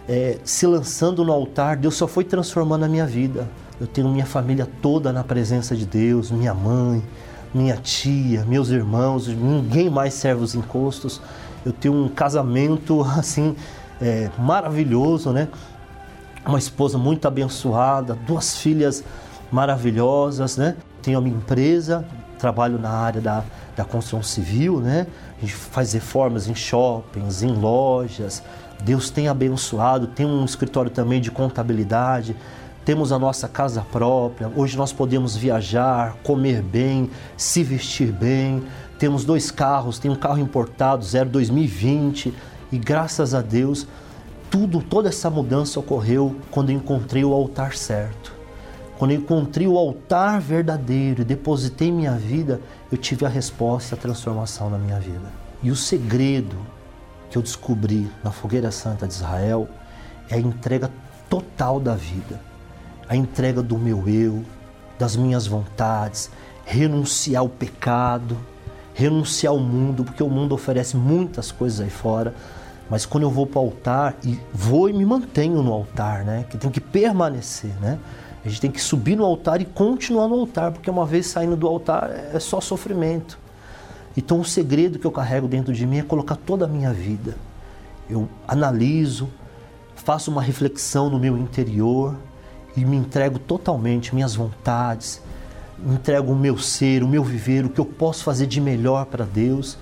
[0.09, 3.46] é, se lançando no altar, Deus só foi transformando a minha vida.
[3.78, 7.02] Eu tenho minha família toda na presença de Deus, minha mãe,
[7.52, 11.20] minha tia, meus irmãos, ninguém mais serve os encostos.
[11.62, 13.54] Eu tenho um casamento assim
[14.00, 15.46] é, maravilhoso, né?
[16.46, 19.04] Uma esposa muito abençoada, duas filhas
[19.50, 20.74] maravilhosas, né?
[21.06, 22.04] Tenho a minha empresa,
[22.36, 23.44] trabalho na área da,
[23.76, 25.06] da construção civil, né?
[25.38, 28.42] A gente faz reformas em shoppings, em lojas.
[28.82, 32.34] Deus tem abençoado, tem um escritório também de contabilidade,
[32.84, 34.50] temos a nossa casa própria.
[34.56, 38.64] Hoje nós podemos viajar, comer bem, se vestir bem.
[38.98, 42.34] Temos dois carros, tem um carro importado, zero 2020,
[42.72, 43.86] e graças a Deus,
[44.50, 48.36] tudo, toda essa mudança ocorreu quando encontrei o altar certo.
[48.98, 53.98] Quando eu encontrei o altar verdadeiro e depositei minha vida, eu tive a resposta, a
[53.98, 55.30] transformação na minha vida.
[55.62, 56.56] E o segredo
[57.28, 59.68] que eu descobri na Fogueira Santa de Israel
[60.30, 60.90] é a entrega
[61.28, 62.40] total da vida.
[63.09, 64.42] A entrega do meu eu,
[64.98, 66.30] das minhas vontades,
[66.64, 68.37] renunciar ao pecado,
[68.94, 72.35] renunciar ao mundo, porque o mundo oferece muitas coisas aí fora.
[72.88, 76.46] Mas quando eu vou para o altar e vou e me mantenho no altar, né?
[76.48, 77.98] Que tem que permanecer, né?
[78.46, 81.56] A gente tem que subir no altar e continuar no altar, porque uma vez saindo
[81.56, 83.37] do altar é só sofrimento.
[84.16, 87.37] Então o segredo que eu carrego dentro de mim é colocar toda a minha vida.
[88.09, 89.28] Eu analiso,
[89.96, 92.14] faço uma reflexão no meu interior
[92.76, 95.20] e me entrego totalmente minhas vontades,
[95.85, 99.24] entrego o meu ser, o meu viver, o que eu posso fazer de melhor para
[99.24, 99.76] Deus.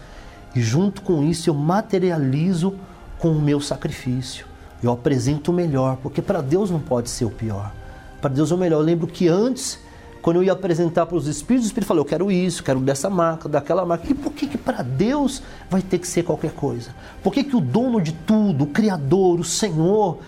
[0.55, 2.74] E junto com isso eu materializo
[3.18, 4.46] com o meu sacrifício.
[4.83, 7.84] Eu apresento o melhor, porque para Deus não pode ser o pior.
[8.24, 8.78] Para Deus é o melhor.
[8.78, 9.78] Eu lembro que antes,
[10.22, 13.10] quando eu ia apresentar para os Espíritos, o Espírito falou: Eu quero isso, quero dessa
[13.10, 14.10] marca, daquela marca.
[14.10, 16.94] E por que, que para Deus vai ter que ser qualquer coisa?
[17.22, 20.20] Por que, que o dono de tudo, o Criador, o Senhor,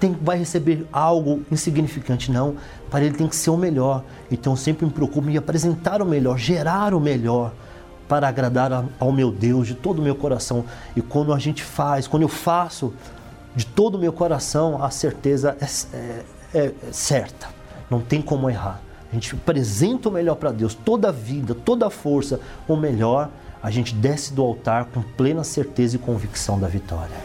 [0.00, 2.32] tem, vai receber algo insignificante?
[2.32, 2.54] Não.
[2.90, 4.02] Para ele tem que ser o melhor.
[4.30, 7.52] Então eu sempre me preocupo em apresentar o melhor, gerar o melhor
[8.08, 10.64] para agradar ao meu Deus de todo o meu coração.
[10.96, 12.94] E quando a gente faz, quando eu faço
[13.54, 16.24] de todo o meu coração, a certeza é, é,
[16.56, 17.48] é certa.
[17.90, 18.82] Não tem como errar.
[19.10, 23.30] A gente apresenta o melhor para Deus, toda a vida, toda a força, o melhor,
[23.62, 27.16] a gente desce do altar com plena certeza e convicção da vitória.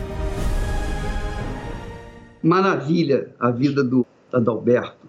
[2.43, 5.07] Maravilha a vida do Adalberto.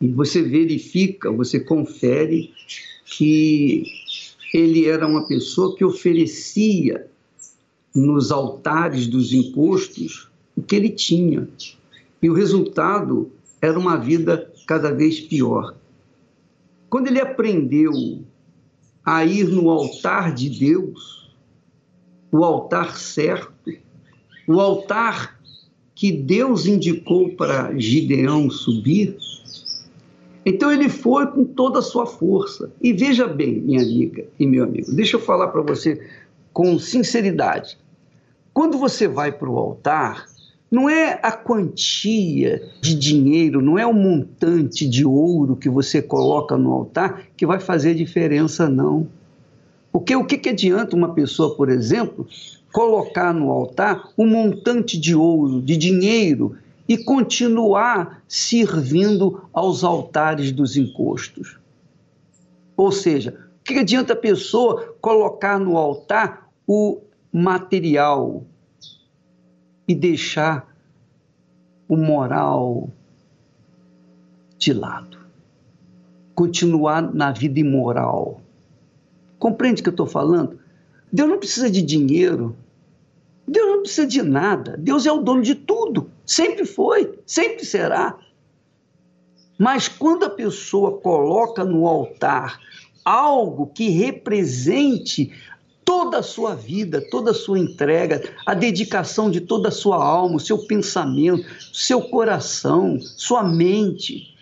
[0.00, 2.52] E você verifica, você confere
[3.04, 3.84] que
[4.52, 7.06] ele era uma pessoa que oferecia
[7.94, 11.48] nos altares dos impostos o que ele tinha.
[12.24, 15.76] E o resultado era uma vida cada vez pior.
[16.88, 17.92] Quando ele aprendeu
[19.04, 21.30] a ir no altar de Deus,
[22.32, 23.70] o altar certo,
[24.48, 25.38] o altar
[25.94, 29.18] que Deus indicou para Gideão subir,
[30.46, 32.72] então ele foi com toda a sua força.
[32.80, 36.02] E veja bem, minha amiga e meu amigo, deixa eu falar para você
[36.54, 37.76] com sinceridade.
[38.54, 40.26] Quando você vai para o altar,
[40.74, 46.58] não é a quantia de dinheiro, não é o montante de ouro que você coloca
[46.58, 49.06] no altar que vai fazer diferença, não.
[49.92, 52.26] Porque o que, que adianta uma pessoa, por exemplo,
[52.72, 56.56] colocar no altar um montante de ouro, de dinheiro,
[56.88, 61.56] e continuar servindo aos altares dos encostos.
[62.76, 67.00] Ou seja, o que adianta a pessoa colocar no altar o
[67.32, 68.44] material
[69.86, 70.74] e deixar
[71.88, 72.90] o moral
[74.58, 75.18] de lado?
[76.34, 78.40] Continuar na vida imoral.
[79.38, 80.58] Compreende o que eu estou falando?
[81.12, 82.56] Deus não precisa de dinheiro,
[83.46, 84.76] Deus não precisa de nada.
[84.76, 86.10] Deus é o dono de tudo.
[86.24, 88.18] Sempre foi, sempre será.
[89.58, 92.58] Mas quando a pessoa coloca no altar
[93.04, 95.32] algo que represente
[95.84, 100.36] toda a sua vida, toda a sua entrega, a dedicação de toda a sua alma,
[100.36, 104.34] o seu pensamento, seu coração, sua mente,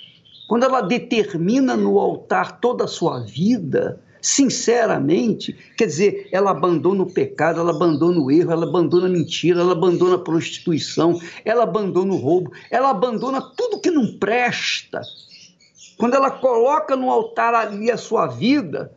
[0.48, 7.12] quando ela determina no altar toda a sua vida, sinceramente, quer dizer, ela abandona o
[7.12, 12.12] pecado, ela abandona o erro, ela abandona a mentira, ela abandona a prostituição, ela abandona
[12.12, 15.00] o roubo, ela abandona tudo que não presta.
[15.96, 18.92] Quando ela coloca no altar ali a sua vida,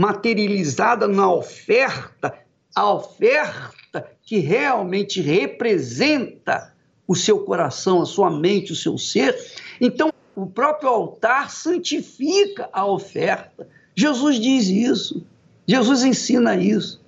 [0.00, 2.32] materializada na oferta,
[2.74, 6.72] a oferta que realmente representa
[7.06, 9.36] o seu coração, a sua mente, o seu ser,
[9.80, 13.68] então o próprio altar santifica a oferta
[14.00, 15.26] Jesus diz isso.
[15.66, 17.04] Jesus ensina isso.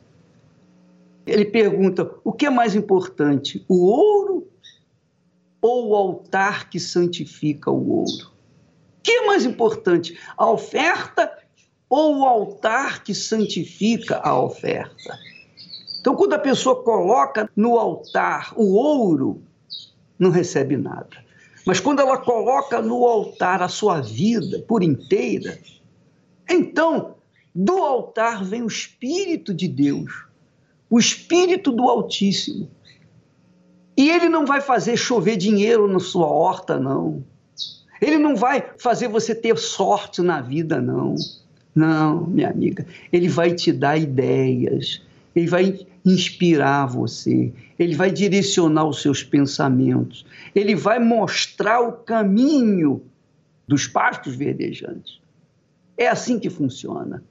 [1.26, 4.46] Ele pergunta: o que é mais importante, o ouro
[5.60, 8.32] ou o altar que santifica o ouro?
[8.98, 11.32] O que é mais importante, a oferta
[11.92, 15.18] ou o altar que santifica a oferta?
[16.00, 19.42] Então, quando a pessoa coloca no altar o ouro,
[20.18, 21.22] não recebe nada.
[21.66, 25.58] Mas quando ela coloca no altar a sua vida por inteira,
[26.48, 27.16] então,
[27.54, 30.24] do altar vem o Espírito de Deus,
[30.88, 32.70] o Espírito do Altíssimo.
[33.94, 37.22] E ele não vai fazer chover dinheiro na sua horta, não.
[38.00, 41.16] Ele não vai fazer você ter sorte na vida, não.
[41.74, 42.86] Não, minha amiga.
[43.12, 45.02] Ele vai te dar ideias,
[45.34, 53.02] ele vai inspirar você, ele vai direcionar os seus pensamentos, ele vai mostrar o caminho
[53.66, 55.20] dos pastos verdejantes.
[55.96, 57.22] É assim que funciona.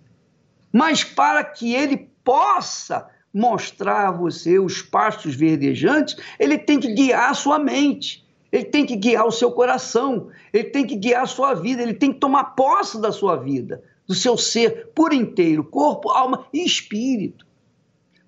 [0.72, 7.32] Mas para que ele possa mostrar a você os pastos verdejantes, ele tem que guiar
[7.32, 11.28] a sua mente, ele tem que guiar o seu coração, ele tem que guiar a
[11.28, 13.82] sua vida, ele tem que tomar posse da sua vida,
[14.12, 17.46] do seu ser por inteiro, corpo, alma e espírito.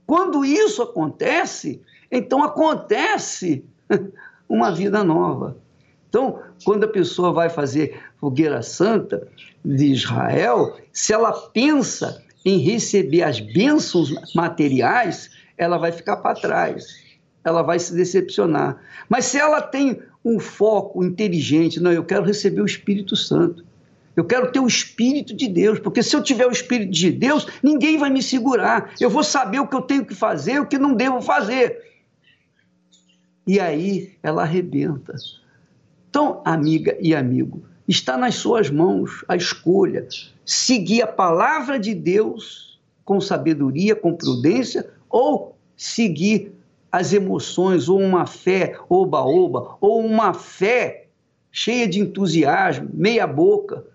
[0.05, 3.65] Quando isso acontece, então acontece
[4.47, 5.57] uma vida nova.
[6.07, 9.27] Então, quando a pessoa vai fazer fogueira santa
[9.63, 16.85] de Israel, se ela pensa em receber as bênçãos materiais, ela vai ficar para trás,
[17.43, 18.77] ela vai se decepcionar.
[19.09, 23.65] Mas se ela tem um foco inteligente, não, eu quero receber o Espírito Santo.
[24.15, 27.47] Eu quero ter o Espírito de Deus, porque se eu tiver o Espírito de Deus,
[27.63, 28.93] ninguém vai me segurar.
[28.99, 31.81] Eu vou saber o que eu tenho que fazer, o que não devo fazer.
[33.45, 35.13] E aí ela arrebenta
[36.09, 40.07] Então, amiga e amigo, está nas suas mãos a escolha.
[40.45, 46.53] Seguir a palavra de Deus com sabedoria, com prudência, ou seguir
[46.91, 51.07] as emoções, ou uma fé oba-oba, ou uma fé
[51.51, 53.85] cheia de entusiasmo, meia-boca,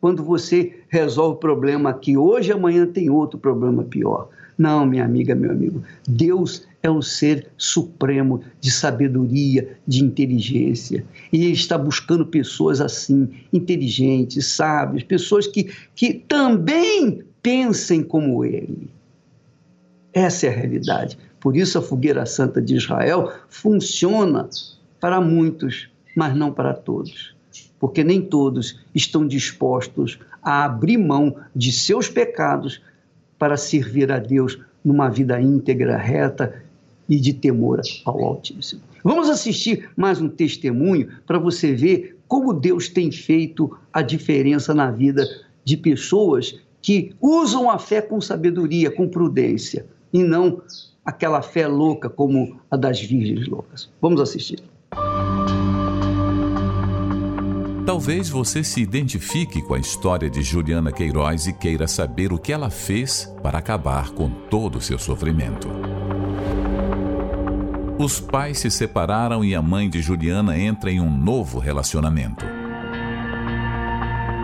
[0.00, 4.28] quando você resolve o problema aqui hoje, amanhã tem outro problema pior.
[4.58, 11.04] Não, minha amiga, meu amigo, Deus é um ser supremo de sabedoria, de inteligência.
[11.32, 18.88] E Ele está buscando pessoas assim, inteligentes, sábias, pessoas que, que também pensem como Ele.
[20.12, 21.18] Essa é a realidade.
[21.38, 24.48] Por isso, a fogueira santa de Israel funciona
[24.98, 27.35] para muitos, mas não para todos.
[27.78, 32.80] Porque nem todos estão dispostos a abrir mão de seus pecados
[33.38, 36.62] para servir a Deus numa vida íntegra, reta
[37.08, 38.82] e de temor ao Altíssimo.
[39.02, 44.90] Vamos assistir mais um testemunho para você ver como Deus tem feito a diferença na
[44.90, 45.24] vida
[45.64, 50.62] de pessoas que usam a fé com sabedoria, com prudência, e não
[51.04, 53.88] aquela fé louca como a das virgens loucas.
[54.00, 54.60] Vamos assistir.
[57.86, 62.52] Talvez você se identifique com a história de Juliana Queiroz e queira saber o que
[62.52, 65.68] ela fez para acabar com todo o seu sofrimento.
[67.96, 72.44] Os pais se separaram e a mãe de Juliana entra em um novo relacionamento.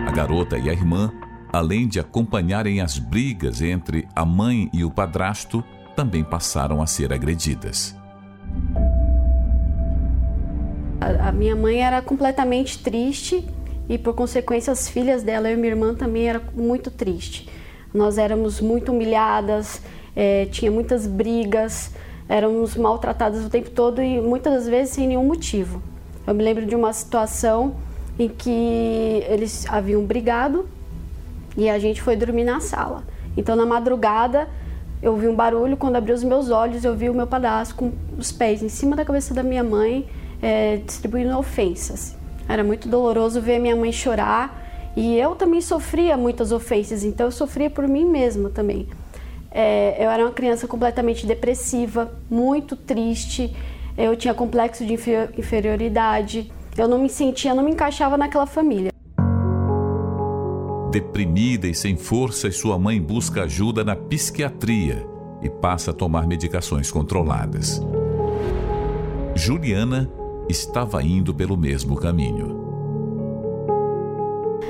[0.07, 1.11] A garota e a irmã,
[1.51, 5.61] além de acompanharem as brigas entre a mãe e o padrasto,
[5.97, 7.93] também passaram a ser agredidas.
[11.21, 13.45] A, minha mãe era completamente triste
[13.89, 17.47] e, por consequência, as filhas dela e minha irmã também eram muito tristes.
[17.93, 19.81] Nós éramos muito humilhadas,
[20.15, 21.91] é, tinha muitas brigas,
[22.29, 25.81] éramos maltratadas o tempo todo e muitas das vezes sem nenhum motivo.
[26.25, 27.75] Eu me lembro de uma situação
[28.17, 30.67] em que eles haviam brigado
[31.57, 33.03] e a gente foi dormir na sala.
[33.35, 34.47] Então, na madrugada,
[35.01, 35.75] eu vi um barulho.
[35.75, 38.95] Quando abri os meus olhos, eu vi o meu padrasto com os pés em cima
[38.95, 40.07] da cabeça da minha mãe
[40.43, 42.15] é, distribuindo ofensas.
[42.49, 47.31] Era muito doloroso ver minha mãe chorar e eu também sofria muitas ofensas, então eu
[47.31, 48.87] sofria por mim mesma também.
[49.49, 53.55] É, eu era uma criança completamente depressiva, muito triste,
[53.97, 58.91] eu tinha complexo de inferioridade, eu não me sentia, não me encaixava naquela família.
[60.91, 65.07] Deprimida e sem forças, sua mãe busca ajuda na psiquiatria
[65.41, 67.81] e passa a tomar medicações controladas.
[69.35, 70.11] Juliana
[70.49, 72.63] estava indo pelo mesmo caminho.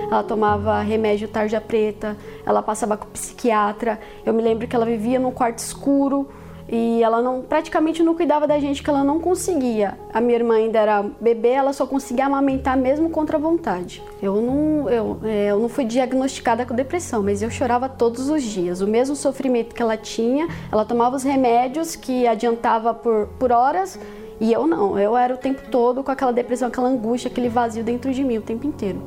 [0.09, 2.15] Ela tomava remédio tarja preta,
[2.45, 3.99] ela passava com psiquiatra.
[4.25, 6.27] Eu me lembro que ela vivia num quarto escuro
[6.69, 9.97] e ela não praticamente não cuidava da gente, que ela não conseguia.
[10.13, 14.03] A minha irmã ainda era bebê, ela só conseguia amamentar mesmo contra a vontade.
[14.21, 18.43] Eu não, eu, é, eu não fui diagnosticada com depressão, mas eu chorava todos os
[18.43, 18.81] dias.
[18.81, 23.99] O mesmo sofrimento que ela tinha, ela tomava os remédios que adiantava por, por horas
[24.39, 27.83] e eu não, eu era o tempo todo com aquela depressão, aquela angústia, aquele vazio
[27.83, 29.01] dentro de mim o tempo inteiro.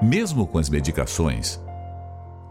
[0.00, 1.60] Mesmo com as medicações,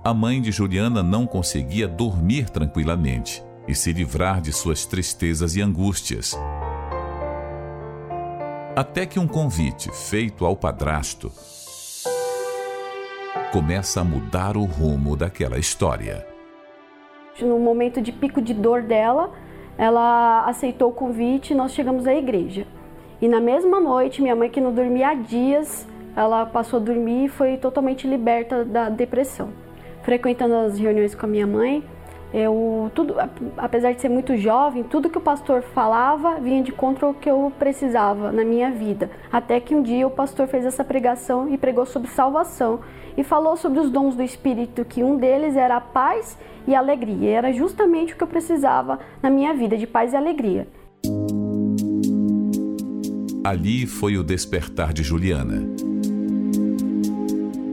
[0.03, 5.61] a mãe de Juliana não conseguia dormir tranquilamente e se livrar de suas tristezas e
[5.61, 6.37] angústias.
[8.75, 11.31] Até que um convite feito ao padrasto
[13.51, 16.36] começa a mudar o rumo daquela história
[17.45, 19.31] no momento de pico de dor dela,
[19.77, 22.65] ela aceitou o convite e nós chegamos à igreja.
[23.21, 27.25] E na mesma noite, minha mãe, que não dormia há dias, ela passou a dormir
[27.25, 29.49] e foi totalmente liberta da depressão.
[30.03, 31.83] Frequentando as reuniões com a minha mãe,
[32.33, 33.15] eu tudo,
[33.57, 37.29] apesar de ser muito jovem, tudo que o pastor falava vinha de contra o que
[37.29, 39.09] eu precisava na minha vida.
[39.31, 42.81] Até que um dia o pastor fez essa pregação e pregou sobre salvação
[43.15, 46.79] e falou sobre os dons do Espírito, que um deles era a paz e a
[46.79, 47.29] alegria.
[47.29, 50.67] E era justamente o que eu precisava na minha vida, de paz e alegria.
[53.43, 55.65] Ali foi o despertar de Juliana.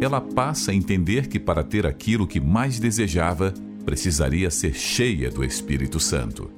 [0.01, 3.53] Ela passa a entender que para ter aquilo que mais desejava,
[3.85, 6.51] precisaria ser cheia do Espírito Santo.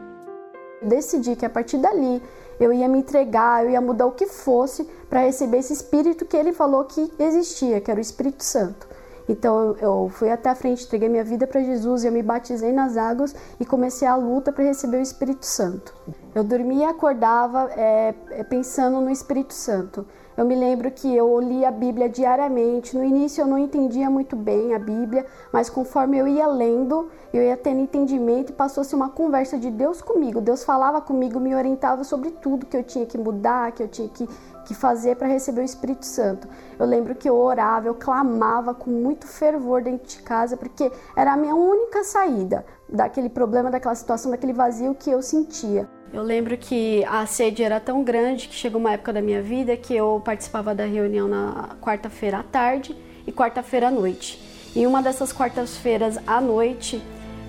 [0.82, 2.22] Decidi que a partir dali
[2.60, 6.36] eu ia me entregar, eu ia mudar o que fosse para receber esse Espírito que
[6.36, 8.86] ele falou que existia, que era o Espírito Santo.
[9.28, 12.96] Então eu fui até a frente, entreguei minha vida para Jesus, eu me batizei nas
[12.96, 15.92] águas e comecei a luta para receber o Espírito Santo.
[16.34, 18.14] Eu dormia e acordava é,
[18.48, 20.06] pensando no Espírito Santo.
[20.37, 22.95] Eu me lembro que eu li a Bíblia diariamente.
[22.95, 27.43] No início eu não entendia muito bem a Bíblia, mas conforme eu ia lendo, eu
[27.43, 30.43] ia tendo entendimento e passou-se uma conversa de Deus comigo.
[30.43, 34.11] Deus falava comigo, me orientava sobre tudo que eu tinha que mudar, que eu tinha
[34.11, 34.28] que,
[34.66, 36.47] que fazer para receber o Espírito Santo.
[36.78, 41.32] Eu lembro que eu orava, eu clamava com muito fervor dentro de casa, porque era
[41.32, 45.89] a minha única saída daquele problema, daquela situação, daquele vazio que eu sentia.
[46.16, 49.76] Eu lembro que a sede era tão grande que chegou uma época da minha vida
[49.76, 52.96] que eu participava da reunião na quarta-feira à tarde
[53.26, 54.40] e quarta-feira à noite.
[54.74, 57.02] E uma dessas quartas-feiras à noite,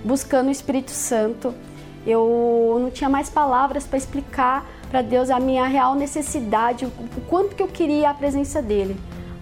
[0.04, 1.54] buscando o Espírito Santo,
[2.06, 7.56] eu não tinha mais palavras para explicar para Deus a minha real necessidade, o quanto
[7.56, 8.98] que eu queria a presença dele.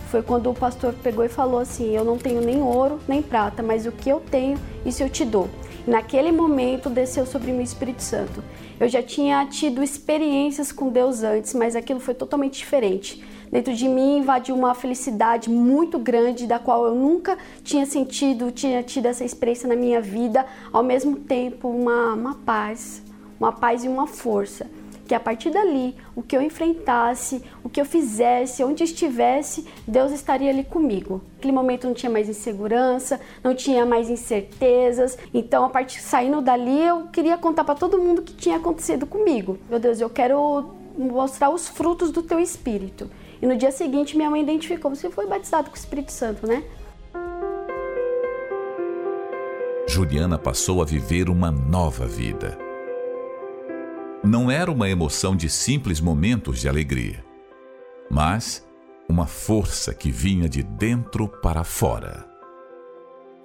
[0.08, 3.60] Foi quando o pastor pegou e falou assim: Eu não tenho nem ouro nem prata,
[3.60, 5.50] mas o que eu tenho, isso eu te dou.
[5.84, 8.42] Naquele momento desceu sobre mim o Espírito Santo.
[8.78, 13.24] Eu já tinha tido experiências com Deus antes, mas aquilo foi totalmente diferente.
[13.50, 18.82] Dentro de mim invadiu uma felicidade muito grande, da qual eu nunca tinha sentido, tinha
[18.82, 20.44] tido essa experiência na minha vida.
[20.70, 23.02] Ao mesmo tempo, uma, uma paz,
[23.40, 24.66] uma paz e uma força
[25.06, 30.10] que a partir dali, o que eu enfrentasse, o que eu fizesse, onde estivesse, Deus
[30.12, 31.22] estaria ali comigo.
[31.36, 35.16] Naquele momento não tinha mais insegurança, não tinha mais incertezas.
[35.32, 39.06] Então, a partir saindo dali, eu queria contar para todo mundo o que tinha acontecido
[39.06, 39.58] comigo.
[39.70, 43.08] Meu Deus, eu quero mostrar os frutos do teu espírito.
[43.40, 46.64] E no dia seguinte, minha mãe identificou: você foi batizado com o Espírito Santo, né?
[49.86, 52.65] Juliana passou a viver uma nova vida
[54.26, 57.24] não era uma emoção de simples momentos de alegria,
[58.10, 58.66] mas
[59.08, 62.35] uma força que vinha de dentro para fora.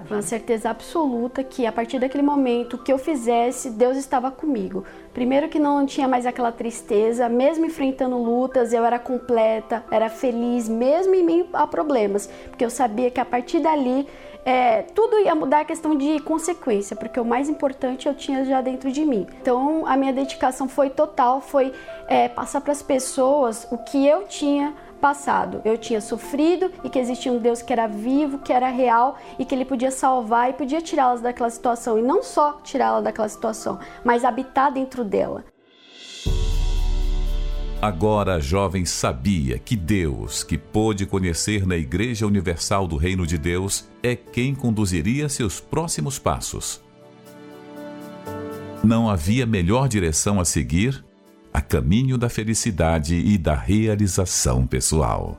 [0.10, 4.84] Uma certeza absoluta que a partir daquele momento que eu fizesse, Deus estava comigo.
[5.14, 10.68] Primeiro que não tinha mais aquela tristeza, mesmo enfrentando lutas, eu era completa, era feliz,
[10.70, 14.08] mesmo em meio a problemas, porque eu sabia que a partir dali
[14.44, 18.62] é, tudo ia mudar a questão de consequência, porque o mais importante eu tinha já
[18.62, 19.28] dentro de mim.
[19.42, 21.72] Então a minha dedicação foi total, foi
[22.08, 25.62] é, passar para as pessoas o que eu tinha passado.
[25.66, 29.44] Eu tinha sofrido e que existia um Deus que era vivo, que era real e
[29.44, 32.00] que ele podia salvar e podia tirá-las daquela situação.
[32.00, 35.44] E não só tirá-la daquela situação, mas habitar dentro dela.
[37.82, 43.40] Agora a jovem sabia que Deus, que pôde conhecer na Igreja Universal do Reino de
[43.40, 46.80] Deus, é quem conduziria seus próximos passos.
[48.84, 51.04] Não havia melhor direção a seguir
[51.54, 55.38] a caminho da felicidade e da realização pessoal.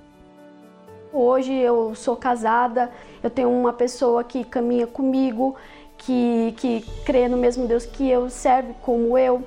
[1.13, 2.91] Hoje eu sou casada,
[3.23, 5.57] eu tenho uma pessoa que caminha comigo,
[5.99, 9.43] que, que crê no mesmo Deus que eu, serve como eu.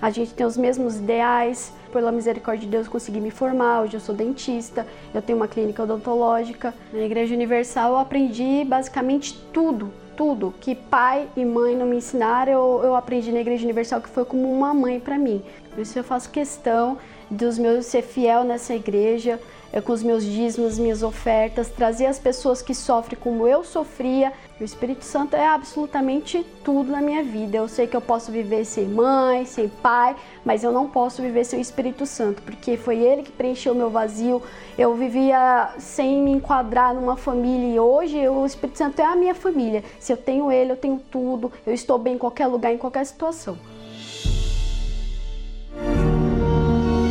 [0.00, 3.82] A gente tem os mesmos ideais pela misericórdia de Deus, consegui me formar.
[3.82, 6.74] Hoje eu sou dentista, eu tenho uma clínica odontológica.
[6.92, 12.52] Na Igreja Universal eu aprendi basicamente tudo, tudo que pai e mãe não me ensinaram,
[12.52, 15.42] eu, eu aprendi na Igreja Universal, que foi como uma mãe para mim.
[15.76, 16.96] Por isso eu faço questão
[17.30, 19.38] dos meus ser fiel nessa igreja,
[19.70, 24.32] é, com os meus dízimos, minhas ofertas, trazer as pessoas que sofrem como eu sofria.
[24.58, 27.58] O Espírito Santo é absolutamente tudo na minha vida.
[27.58, 31.44] Eu sei que eu posso viver sem mãe, sem pai, mas eu não posso viver
[31.44, 34.42] sem o Espírito Santo, porque foi ele que preencheu o meu vazio.
[34.78, 39.34] Eu vivia sem me enquadrar numa família e hoje o Espírito Santo é a minha
[39.34, 39.84] família.
[40.00, 41.52] Se eu tenho ele, eu tenho tudo.
[41.66, 43.58] Eu estou bem em qualquer lugar, em qualquer situação.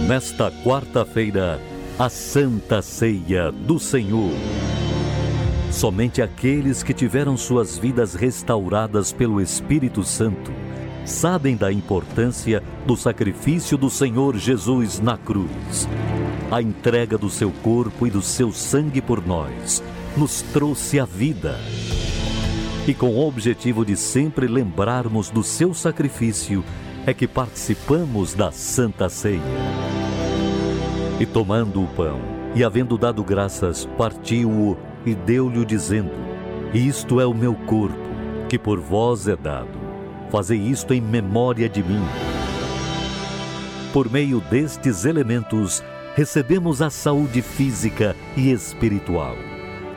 [0.08, 1.60] Nesta quarta-feira,
[1.98, 4.30] a Santa Ceia do Senhor.
[5.72, 10.52] Somente aqueles que tiveram suas vidas restauradas pelo Espírito Santo
[11.04, 15.90] sabem da importância do sacrifício do Senhor Jesus na cruz.
[16.52, 19.82] A entrega do seu corpo e do seu sangue por nós
[20.16, 21.56] nos trouxe a vida.
[22.88, 26.64] E com o objetivo de sempre lembrarmos do seu sacrifício,
[27.08, 29.65] é que participamos da Santa Ceia.
[31.18, 32.20] E tomando o pão,
[32.54, 36.12] e havendo dado graças, partiu-o e deu-lhe, dizendo:
[36.74, 37.98] Isto é o meu corpo,
[38.50, 39.80] que por vós é dado.
[40.30, 42.04] Fazei isto em memória de mim.
[43.94, 45.82] Por meio destes elementos,
[46.16, 49.38] recebemos a saúde física e espiritual.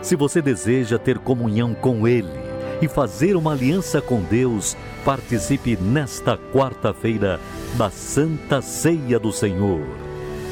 [0.01, 2.31] Se você deseja ter comunhão com Ele
[2.81, 7.41] e fazer uma aliança com Deus, participe nesta quarta-feira
[7.77, 10.08] da Santa Ceia do Senhor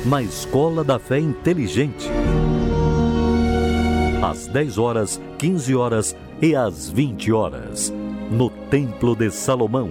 [0.07, 2.09] na Escola da Fé Inteligente.
[4.23, 7.93] Às 10 horas, 15 horas e às 20 horas,
[8.31, 9.91] no Templo de Salomão,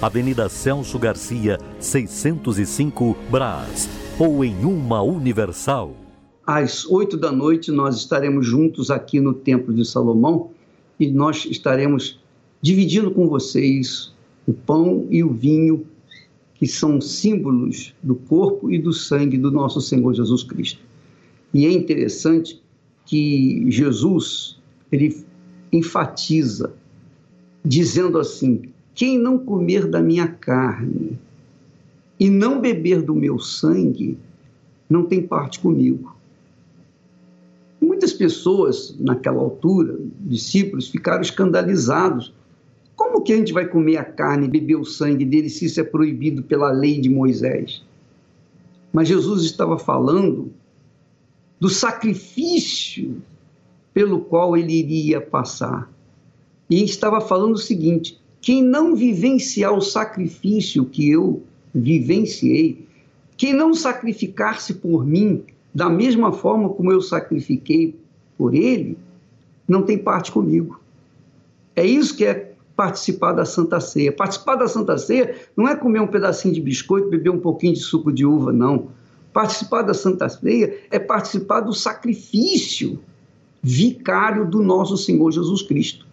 [0.00, 5.92] Avenida Celso Garcia, 605, Brás, ou em uma Universal.
[6.46, 10.50] às oito da noite, nós estaremos juntos aqui no Templo de Salomão
[11.00, 12.20] e nós estaremos
[12.62, 14.14] dividindo com vocês
[14.46, 15.84] o pão e o vinho,
[16.58, 20.80] que são símbolos do corpo e do sangue do nosso Senhor Jesus Cristo.
[21.54, 22.60] E é interessante
[23.06, 24.58] que Jesus,
[24.90, 25.24] ele
[25.72, 26.74] enfatiza,
[27.64, 28.62] dizendo assim:
[28.94, 31.16] quem não comer da minha carne
[32.18, 34.18] e não beber do meu sangue,
[34.90, 36.16] não tem parte comigo.
[37.80, 42.34] Muitas pessoas, naquela altura, discípulos, ficaram escandalizados.
[43.10, 45.82] Como que a gente vai comer a carne beber o sangue dele se isso é
[45.82, 47.82] proibido pela lei de Moisés?
[48.92, 50.52] Mas Jesus estava falando
[51.58, 53.22] do sacrifício
[53.94, 55.90] pelo qual ele iria passar.
[56.68, 61.42] E estava falando o seguinte: quem não vivenciar o sacrifício que eu
[61.74, 62.86] vivenciei,
[63.38, 65.44] quem não sacrificar-se por mim,
[65.74, 67.98] da mesma forma como eu sacrifiquei
[68.36, 68.98] por ele,
[69.66, 70.78] não tem parte comigo.
[71.74, 72.47] É isso que é
[72.78, 74.12] participar da Santa Ceia.
[74.12, 77.80] Participar da Santa Ceia não é comer um pedacinho de biscoito, beber um pouquinho de
[77.80, 78.90] suco de uva, não.
[79.32, 83.00] Participar da Santa Ceia é participar do sacrifício
[83.60, 86.06] vicário do nosso Senhor Jesus Cristo.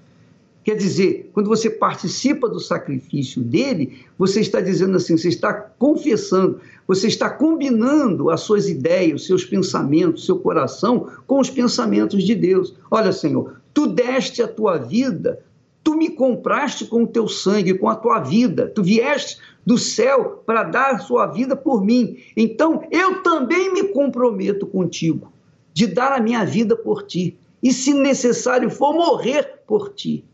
[0.63, 6.59] Quer dizer, quando você participa do sacrifício dele, você está dizendo assim, você está confessando,
[6.87, 12.33] você está combinando as suas ideias, os seus pensamentos, seu coração com os pensamentos de
[12.33, 12.73] Deus.
[12.89, 15.45] Olha, Senhor, tu deste a tua vida,
[15.85, 20.43] tu me compraste com o teu sangue, com a tua vida, tu vieste do céu
[20.43, 22.17] para dar a sua vida por mim.
[22.35, 25.31] Então, eu também me comprometo contigo
[25.75, 30.25] de dar a minha vida por ti e, se necessário for, morrer por ti.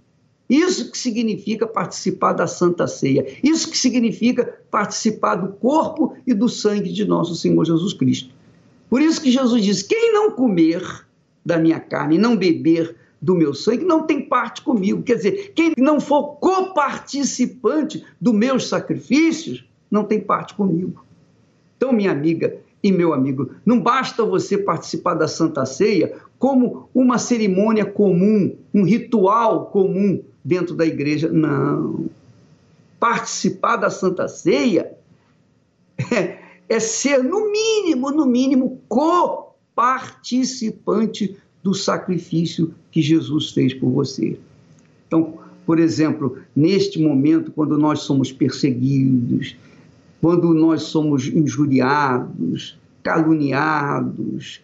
[0.49, 3.28] Isso que significa participar da Santa Ceia.
[3.43, 8.34] Isso que significa participar do corpo e do sangue de nosso Senhor Jesus Cristo.
[8.89, 10.82] Por isso que Jesus diz: quem não comer
[11.45, 15.03] da minha carne e não beber do meu sangue não tem parte comigo.
[15.03, 21.05] Quer dizer, quem não for coparticipante dos meus sacrifícios não tem parte comigo.
[21.78, 27.19] Então, minha amiga e meu amigo, não basta você participar da Santa Ceia como uma
[27.19, 31.32] cerimônia comum, um ritual comum dentro da igreja.
[31.32, 32.09] Não.
[32.99, 34.93] Participar da Santa Ceia
[36.11, 44.38] é, é ser, no mínimo, no mínimo, coparticipante do sacrifício que Jesus fez por você.
[45.08, 49.56] Então, por exemplo, neste momento, quando nós somos perseguidos,
[50.20, 54.62] quando nós somos injuriados, caluniados,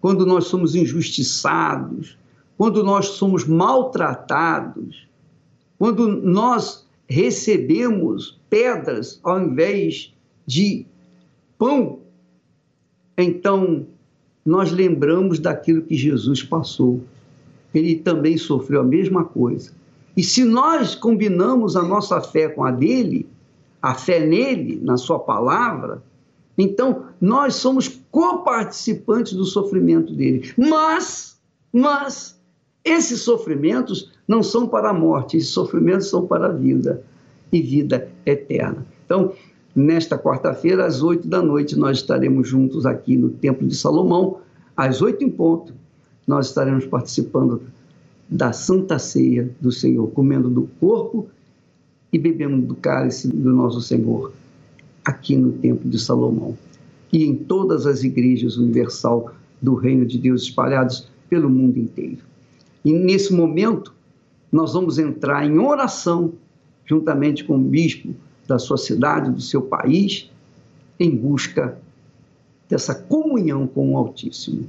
[0.00, 2.16] quando nós somos injustiçados,
[2.56, 5.06] quando nós somos maltratados,
[5.78, 10.12] quando nós recebemos pedras ao invés
[10.46, 10.86] de
[11.58, 12.00] pão,
[13.16, 13.86] então
[14.44, 17.02] nós lembramos daquilo que Jesus passou.
[17.74, 19.72] Ele também sofreu a mesma coisa.
[20.16, 23.28] E se nós combinamos a nossa fé com a dele,
[23.80, 26.02] a fé nele, na sua palavra,
[26.58, 30.52] então nós somos coparticipantes do sofrimento dele.
[30.58, 31.40] Mas,
[31.72, 32.38] mas,
[32.84, 37.02] esses sofrimentos não são para a morte, esses sofrimentos são para a vida
[37.52, 38.86] e vida eterna.
[39.04, 39.32] Então,
[39.74, 44.38] nesta quarta-feira, às oito da noite, nós estaremos juntos aqui no Templo de Salomão,
[44.76, 45.74] às oito em ponto,
[46.26, 47.62] nós estaremos participando
[48.28, 51.28] da Santa Ceia do Senhor, comendo do corpo
[52.12, 54.32] e bebendo do cálice do nosso Senhor,
[55.04, 56.56] aqui no Templo de Salomão.
[57.12, 62.18] E em todas as igrejas universal do Reino de Deus espalhadas pelo mundo inteiro.
[62.84, 63.92] E nesse momento,
[64.50, 66.32] nós vamos entrar em oração,
[66.84, 68.14] juntamente com o bispo
[68.46, 70.30] da sua cidade, do seu país,
[70.98, 71.78] em busca
[72.68, 74.68] dessa comunhão com o Altíssimo.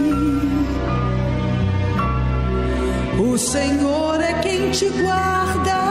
[3.19, 5.81] O Senhor é quem te guarda.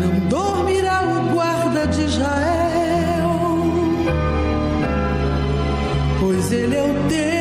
[0.00, 3.30] Não dormirá o guarda de Israel,
[6.20, 7.31] pois ele é o Deus.